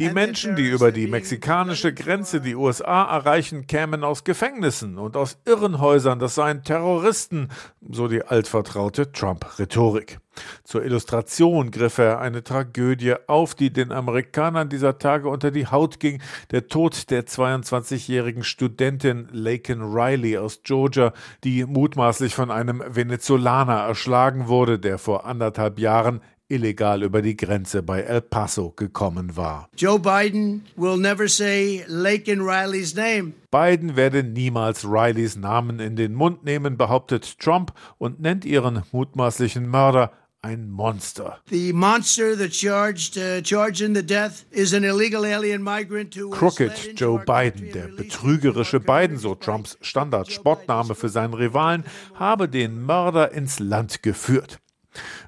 Die 0.00 0.10
Menschen, 0.10 0.56
die 0.56 0.68
über 0.68 0.90
die 0.90 1.06
mexikanische 1.06 1.94
Grenze 1.94 2.40
die 2.40 2.56
USA 2.56 3.04
erreichen, 3.04 3.68
kämen 3.68 4.02
aus 4.02 4.24
Gefängnissen 4.24 4.98
und 4.98 5.16
aus 5.16 5.38
Irrenhäusern. 5.44 6.18
Das 6.18 6.34
seien 6.34 6.64
Terroristen, 6.64 7.48
so 7.88 8.08
die 8.08 8.24
altvertraute 8.24 9.12
Trump-Rhetorik. 9.12 10.18
Zur 10.64 10.84
Illustration 10.84 11.70
griff 11.70 11.98
er 11.98 12.20
eine 12.20 12.42
Tragödie 12.42 13.14
auf, 13.28 13.54
die 13.54 13.72
den 13.72 13.92
Amerikanern 13.92 14.68
dieser 14.68 14.98
Tage 14.98 15.28
unter 15.28 15.52
die 15.52 15.68
Haut 15.68 16.00
ging. 16.00 16.20
Der 16.50 16.66
Tod 16.66 17.08
der 17.10 17.26
22-jährigen 17.26 18.42
Studentin 18.42 19.28
Laken 19.30 19.82
Riley 19.82 20.38
aus 20.38 20.62
Georgia, 20.64 21.12
die 21.44 21.64
mutmaßlich 21.66 22.34
von 22.34 22.50
einem 22.50 22.82
Venezolaner 22.84 23.82
erschlagen 23.82 24.48
wurde, 24.48 24.80
der 24.80 24.98
vor 24.98 25.24
anderthalb 25.24 25.78
Jahren 25.78 26.20
illegal 26.50 27.02
über 27.02 27.22
die 27.22 27.36
Grenze 27.36 27.82
bei 27.82 28.02
El 28.02 28.20
Paso 28.20 28.70
gekommen 28.70 29.36
war. 29.36 29.68
Joe 29.76 29.98
Biden 29.98 30.64
will 30.76 30.98
never 30.98 31.28
say 31.28 31.84
Laken 31.86 32.40
Riley's 32.40 32.94
name. 32.94 33.32
Biden 33.50 33.96
werde 33.96 34.22
niemals 34.22 34.84
Rileys 34.84 35.36
Namen 35.36 35.80
in 35.80 35.96
den 35.96 36.14
Mund 36.14 36.44
nehmen, 36.44 36.76
behauptet 36.76 37.38
Trump 37.38 37.72
und 37.98 38.20
nennt 38.20 38.44
ihren 38.44 38.82
mutmaßlichen 38.92 39.68
Mörder 39.68 40.12
ein 40.42 40.70
Monster. 40.70 41.38
The 41.50 41.72
monster 41.72 42.36
that 42.36 42.52
charged, 42.52 43.16
uh, 43.16 43.42
charged 43.42 43.82
in 43.82 43.94
the 43.94 44.02
death 44.02 44.44
is 44.50 44.72
an 44.72 44.84
illegal 44.84 45.24
alien 45.24 45.62
migrant 45.62 46.16
who 46.16 46.30
Crooked 46.30 46.98
Joe 46.98 47.18
Biden, 47.18 47.72
der 47.72 47.88
betrügerische 47.88 48.80
Biden, 48.80 49.18
so 49.18 49.34
Trumps 49.34 49.76
Standard-Spottname 49.82 50.94
für 50.94 51.08
seinen 51.08 51.34
Rivalen, 51.34 51.84
habe 52.14 52.48
den 52.48 52.82
Mörder 52.82 53.32
ins 53.32 53.58
Land 53.58 54.02
geführt. 54.02 54.60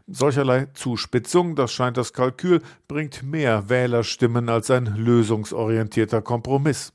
Solcherlei 0.07 0.67
Zuspitzung, 0.75 1.57
das 1.57 1.73
scheint 1.73 1.97
das 1.97 2.13
Kalkül, 2.13 2.63
bringt 2.89 3.23
mehr 3.23 3.69
Wählerstimmen 3.69 4.49
als 4.49 4.71
ein 4.71 4.87
lösungsorientierter 4.97 6.23
Kompromiss. 6.23 6.93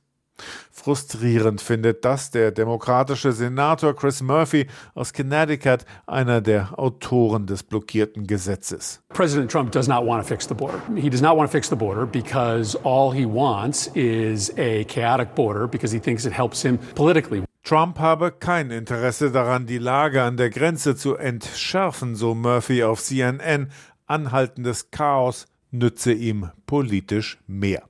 Frustrierend 0.72 1.62
findet 1.62 2.06
das 2.06 2.32
der 2.32 2.52
demokratische 2.52 3.32
Senator 3.32 3.96
Chris 3.96 4.22
Murphy 4.22 4.68
aus 4.94 5.12
Connecticut, 5.12 5.86
einer 6.06 6.42
der 6.42 6.78
Autoren 6.78 7.46
des 7.46 7.64
blockierten 7.64 8.28
Gesetzes. 8.28 9.02
President 9.10 9.52
Trump 9.52 9.72
does 9.72 9.88
not 9.88 10.06
want 10.06 10.22
to 10.22 10.28
fix 10.28 10.48
the 10.48 10.54
border. 10.54 10.80
He 10.96 11.10
does 11.10 11.22
not 11.22 11.36
want 11.36 11.50
to 11.50 11.52
fix 11.52 11.70
the 11.70 11.76
border 11.76 12.06
because 12.06 12.78
all 12.84 13.12
he 13.12 13.26
wants 13.26 13.88
is 13.96 14.52
a 14.58 14.84
chaotic 14.86 15.36
border 15.36 15.68
because 15.68 15.94
he 15.94 16.00
thinks 16.00 16.26
it 16.26 16.34
helps 16.34 16.62
him 16.62 16.78
politically. 16.96 17.44
Trump 17.64 18.00
habe 18.00 18.32
kein 18.32 18.72
Interesse 18.72 19.30
daran, 19.30 19.66
die 19.66 19.78
Lage 19.78 20.24
an 20.24 20.38
der 20.38 20.50
Grenze 20.50 20.96
zu 20.96 21.16
entschärfen, 21.16 22.16
so 22.16 22.34
Murphy 22.34 22.84
auf 22.84 23.04
CNN. 23.04 23.70
Anhaltendes 24.06 24.90
Chaos 24.90 25.48
nütze 25.72 26.14
ihm 26.14 26.50
politisch 26.66 27.40
mehr. 27.46 27.84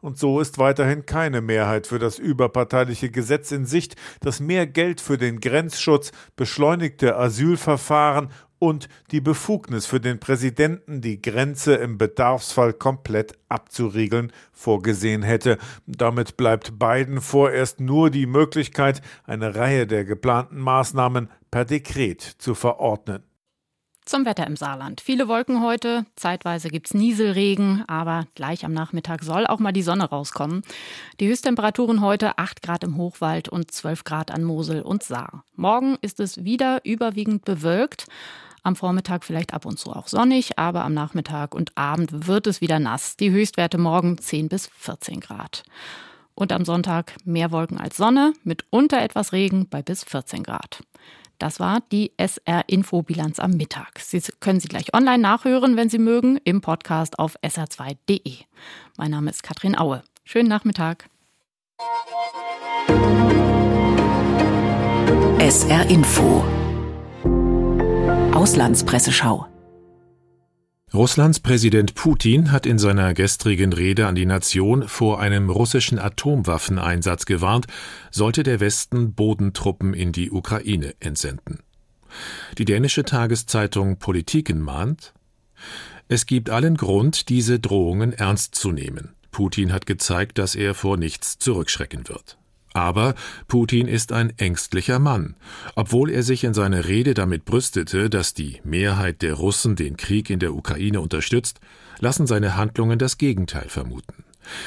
Und 0.00 0.18
so 0.18 0.40
ist 0.40 0.58
weiterhin 0.58 1.06
keine 1.06 1.40
Mehrheit 1.40 1.86
für 1.86 1.98
das 1.98 2.18
überparteiliche 2.18 3.10
Gesetz 3.10 3.50
in 3.50 3.64
Sicht, 3.64 3.96
das 4.20 4.40
mehr 4.40 4.66
Geld 4.66 5.00
für 5.00 5.18
den 5.18 5.40
Grenzschutz, 5.40 6.12
beschleunigte 6.36 7.16
Asylverfahren 7.16 8.28
und 8.58 8.88
die 9.10 9.20
Befugnis 9.20 9.86
für 9.86 10.00
den 10.00 10.18
Präsidenten, 10.18 11.00
die 11.00 11.20
Grenze 11.20 11.74
im 11.74 11.98
Bedarfsfall 11.98 12.72
komplett 12.72 13.38
abzuriegeln, 13.48 14.32
vorgesehen 14.52 15.22
hätte. 15.22 15.58
Damit 15.86 16.36
bleibt 16.36 16.78
Biden 16.78 17.20
vorerst 17.20 17.80
nur 17.80 18.10
die 18.10 18.26
Möglichkeit, 18.26 19.02
eine 19.24 19.54
Reihe 19.54 19.86
der 19.86 20.04
geplanten 20.04 20.58
Maßnahmen 20.58 21.30
per 21.50 21.64
Dekret 21.64 22.22
zu 22.22 22.54
verordnen. 22.54 23.22
Zum 24.06 24.24
Wetter 24.24 24.46
im 24.46 24.54
Saarland. 24.54 25.00
Viele 25.00 25.26
Wolken 25.26 25.64
heute, 25.64 26.06
zeitweise 26.14 26.68
gibt 26.68 26.86
es 26.86 26.94
Nieselregen, 26.94 27.82
aber 27.88 28.28
gleich 28.36 28.64
am 28.64 28.72
Nachmittag 28.72 29.24
soll 29.24 29.48
auch 29.48 29.58
mal 29.58 29.72
die 29.72 29.82
Sonne 29.82 30.04
rauskommen. 30.04 30.62
Die 31.18 31.26
Höchsttemperaturen 31.26 32.00
heute 32.00 32.38
8 32.38 32.62
Grad 32.62 32.84
im 32.84 32.98
Hochwald 32.98 33.48
und 33.48 33.72
12 33.72 34.04
Grad 34.04 34.30
an 34.30 34.44
Mosel 34.44 34.82
und 34.82 35.02
Saar. 35.02 35.42
Morgen 35.56 35.98
ist 36.02 36.20
es 36.20 36.44
wieder 36.44 36.84
überwiegend 36.84 37.44
bewölkt. 37.44 38.06
Am 38.62 38.76
Vormittag 38.76 39.24
vielleicht 39.24 39.52
ab 39.52 39.66
und 39.66 39.80
zu 39.80 39.90
auch 39.90 40.06
sonnig, 40.06 40.56
aber 40.56 40.84
am 40.84 40.94
Nachmittag 40.94 41.52
und 41.52 41.76
Abend 41.76 42.28
wird 42.28 42.46
es 42.46 42.60
wieder 42.60 42.78
nass. 42.78 43.16
Die 43.16 43.32
Höchstwerte 43.32 43.76
morgen 43.76 44.18
10 44.18 44.48
bis 44.48 44.68
14 44.68 45.18
Grad. 45.18 45.64
Und 46.36 46.52
am 46.52 46.64
Sonntag 46.64 47.16
mehr 47.24 47.50
Wolken 47.50 47.80
als 47.80 47.96
Sonne, 47.96 48.34
mitunter 48.44 49.02
etwas 49.02 49.32
Regen 49.32 49.68
bei 49.68 49.82
bis 49.82 50.04
14 50.04 50.44
Grad. 50.44 50.84
Das 51.38 51.60
war 51.60 51.80
die 51.92 52.12
SR-Info-Bilanz 52.16 53.38
am 53.38 53.52
Mittag. 53.52 53.98
Sie 53.98 54.20
können 54.40 54.60
sie 54.60 54.68
gleich 54.68 54.94
online 54.94 55.18
nachhören, 55.18 55.76
wenn 55.76 55.88
Sie 55.88 55.98
mögen, 55.98 56.38
im 56.44 56.60
Podcast 56.60 57.18
auf 57.18 57.36
sr2.de. 57.42 58.36
Mein 58.96 59.10
Name 59.10 59.30
ist 59.30 59.42
Katrin 59.42 59.76
Aue. 59.78 60.02
Schönen 60.24 60.48
Nachmittag. 60.48 61.08
SR-Info. 65.38 66.44
Auslandspresseschau. 68.34 69.46
Russlands 70.96 71.40
Präsident 71.40 71.94
Putin 71.94 72.52
hat 72.52 72.64
in 72.64 72.78
seiner 72.78 73.12
gestrigen 73.12 73.74
Rede 73.74 74.06
an 74.06 74.14
die 74.14 74.24
Nation 74.24 74.88
vor 74.88 75.20
einem 75.20 75.50
russischen 75.50 75.98
Atomwaffeneinsatz 75.98 77.26
gewarnt, 77.26 77.66
sollte 78.10 78.42
der 78.42 78.60
Westen 78.60 79.12
Bodentruppen 79.12 79.92
in 79.92 80.12
die 80.12 80.30
Ukraine 80.30 80.94
entsenden. 80.98 81.58
Die 82.56 82.64
dänische 82.64 83.04
Tageszeitung 83.04 83.98
Politiken 83.98 84.58
mahnt, 84.58 85.12
es 86.08 86.24
gibt 86.24 86.48
allen 86.48 86.78
Grund, 86.78 87.28
diese 87.28 87.60
Drohungen 87.60 88.14
ernst 88.14 88.54
zu 88.54 88.72
nehmen. 88.72 89.10
Putin 89.30 89.74
hat 89.74 89.84
gezeigt, 89.84 90.38
dass 90.38 90.54
er 90.54 90.72
vor 90.72 90.96
nichts 90.96 91.36
zurückschrecken 91.38 92.08
wird. 92.08 92.38
Aber 92.76 93.14
Putin 93.48 93.88
ist 93.88 94.12
ein 94.12 94.34
ängstlicher 94.36 94.98
Mann. 94.98 95.34
Obwohl 95.76 96.10
er 96.10 96.22
sich 96.22 96.44
in 96.44 96.52
seiner 96.52 96.84
Rede 96.84 97.14
damit 97.14 97.46
brüstete, 97.46 98.10
dass 98.10 98.34
die 98.34 98.60
Mehrheit 98.64 99.22
der 99.22 99.32
Russen 99.32 99.76
den 99.76 99.96
Krieg 99.96 100.28
in 100.28 100.40
der 100.40 100.54
Ukraine 100.54 101.00
unterstützt, 101.00 101.58
lassen 102.00 102.26
seine 102.26 102.54
Handlungen 102.54 102.98
das 102.98 103.16
Gegenteil 103.16 103.70
vermuten. 103.70 104.24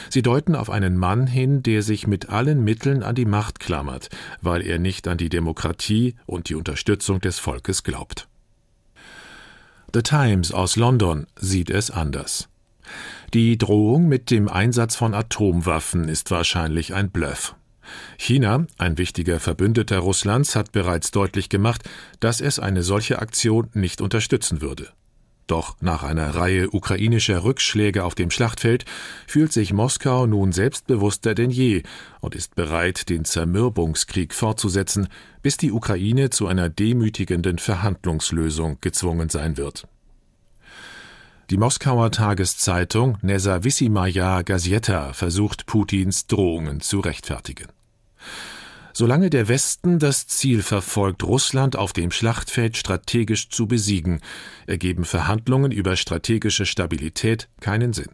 Sie 0.09 0.23
deuten 0.23 0.55
auf 0.55 0.71
einen 0.71 0.97
Mann 0.97 1.27
hin, 1.27 1.61
der 1.61 1.83
sich 1.83 2.07
mit 2.07 2.29
allen 2.29 2.63
Mitteln 2.63 3.03
an 3.03 3.13
die 3.13 3.25
Macht 3.25 3.59
klammert, 3.59 4.09
weil 4.41 4.65
er 4.65 4.79
nicht 4.79 5.07
an 5.07 5.19
die 5.19 5.29
Demokratie 5.29 6.15
und 6.25 6.49
die 6.49 6.55
Unterstützung 6.55 7.21
des 7.21 7.37
Volkes 7.37 7.83
glaubt. 7.83 8.27
The 9.93 10.01
Times 10.01 10.51
aus 10.51 10.77
London 10.77 11.27
sieht 11.35 11.69
es 11.69 11.91
anders. 11.91 12.49
Die 13.35 13.59
Drohung 13.59 14.07
mit 14.07 14.31
dem 14.31 14.47
Einsatz 14.47 14.95
von 14.95 15.13
Atomwaffen 15.13 16.09
ist 16.09 16.31
wahrscheinlich 16.31 16.95
ein 16.95 17.11
Bluff. 17.11 17.55
China, 18.17 18.65
ein 18.77 18.97
wichtiger 18.97 19.39
Verbündeter 19.39 19.99
Russlands, 19.99 20.55
hat 20.55 20.71
bereits 20.71 21.11
deutlich 21.11 21.49
gemacht, 21.49 21.87
dass 22.19 22.41
es 22.41 22.59
eine 22.59 22.83
solche 22.83 23.19
Aktion 23.19 23.69
nicht 23.73 24.01
unterstützen 24.01 24.61
würde. 24.61 24.89
Doch 25.49 25.77
nach 25.81 26.03
einer 26.03 26.35
Reihe 26.35 26.69
ukrainischer 26.69 27.43
Rückschläge 27.43 28.03
auf 28.03 28.13
dem 28.13 28.29
Schlachtfeld 28.29 28.85
fühlt 29.25 29.51
sich 29.51 29.73
Moskau 29.73 30.27
nun 30.27 30.51
selbstbewusster 30.51 31.33
denn 31.33 31.49
je 31.49 31.81
und 32.21 32.35
ist 32.35 32.53
bereit, 32.53 33.09
den 33.09 33.25
Zermürbungskrieg 33.25 34.35
fortzusetzen, 34.35 35.07
bis 35.41 35.57
die 35.57 35.71
Ukraine 35.71 36.29
zu 36.29 36.45
einer 36.45 36.69
demütigenden 36.69 37.57
Verhandlungslösung 37.57 38.77
gezwungen 38.79 39.29
sein 39.29 39.57
wird. 39.57 39.87
Die 41.49 41.57
Moskauer 41.57 42.11
Tageszeitung 42.11 43.17
Nezawissimaya 43.23 44.43
Gazeta 44.43 45.13
versucht 45.13 45.65
Putins 45.65 46.27
Drohungen 46.27 46.79
zu 46.79 46.99
rechtfertigen. 46.99 47.69
Solange 48.93 49.29
der 49.29 49.47
Westen 49.47 49.99
das 49.99 50.27
Ziel 50.27 50.61
verfolgt, 50.61 51.23
Russland 51.23 51.75
auf 51.75 51.93
dem 51.93 52.11
Schlachtfeld 52.11 52.75
strategisch 52.75 53.49
zu 53.49 53.67
besiegen, 53.67 54.19
ergeben 54.67 55.05
Verhandlungen 55.05 55.71
über 55.71 55.95
strategische 55.95 56.65
Stabilität 56.65 57.47
keinen 57.61 57.93
Sinn. 57.93 58.09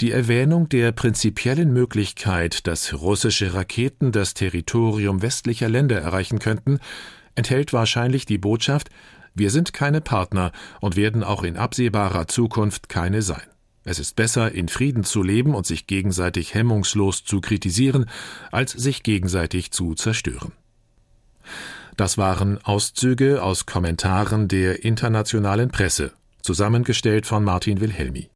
Die 0.00 0.10
Erwähnung 0.10 0.68
der 0.68 0.92
prinzipiellen 0.92 1.72
Möglichkeit, 1.72 2.66
dass 2.66 2.92
russische 2.94 3.54
Raketen 3.54 4.12
das 4.12 4.34
Territorium 4.34 5.22
westlicher 5.22 5.68
Länder 5.68 6.00
erreichen 6.00 6.38
könnten, 6.38 6.80
enthält 7.34 7.72
wahrscheinlich 7.72 8.26
die 8.26 8.38
Botschaft, 8.38 8.90
wir 9.34 9.50
sind 9.50 9.72
keine 9.72 10.00
Partner 10.00 10.52
und 10.80 10.96
werden 10.96 11.22
auch 11.22 11.44
in 11.44 11.56
absehbarer 11.56 12.26
Zukunft 12.26 12.88
keine 12.88 13.22
sein. 13.22 13.46
Es 13.88 14.00
ist 14.00 14.16
besser, 14.16 14.50
in 14.50 14.68
Frieden 14.68 15.04
zu 15.04 15.22
leben 15.22 15.54
und 15.54 15.64
sich 15.64 15.86
gegenseitig 15.86 16.54
hemmungslos 16.54 17.22
zu 17.22 17.40
kritisieren, 17.40 18.10
als 18.50 18.72
sich 18.72 19.04
gegenseitig 19.04 19.70
zu 19.70 19.94
zerstören. 19.94 20.50
Das 21.96 22.18
waren 22.18 22.58
Auszüge 22.64 23.44
aus 23.44 23.64
Kommentaren 23.64 24.48
der 24.48 24.84
internationalen 24.84 25.70
Presse, 25.70 26.12
zusammengestellt 26.42 27.26
von 27.26 27.44
Martin 27.44 27.80
Wilhelmi. 27.80 28.28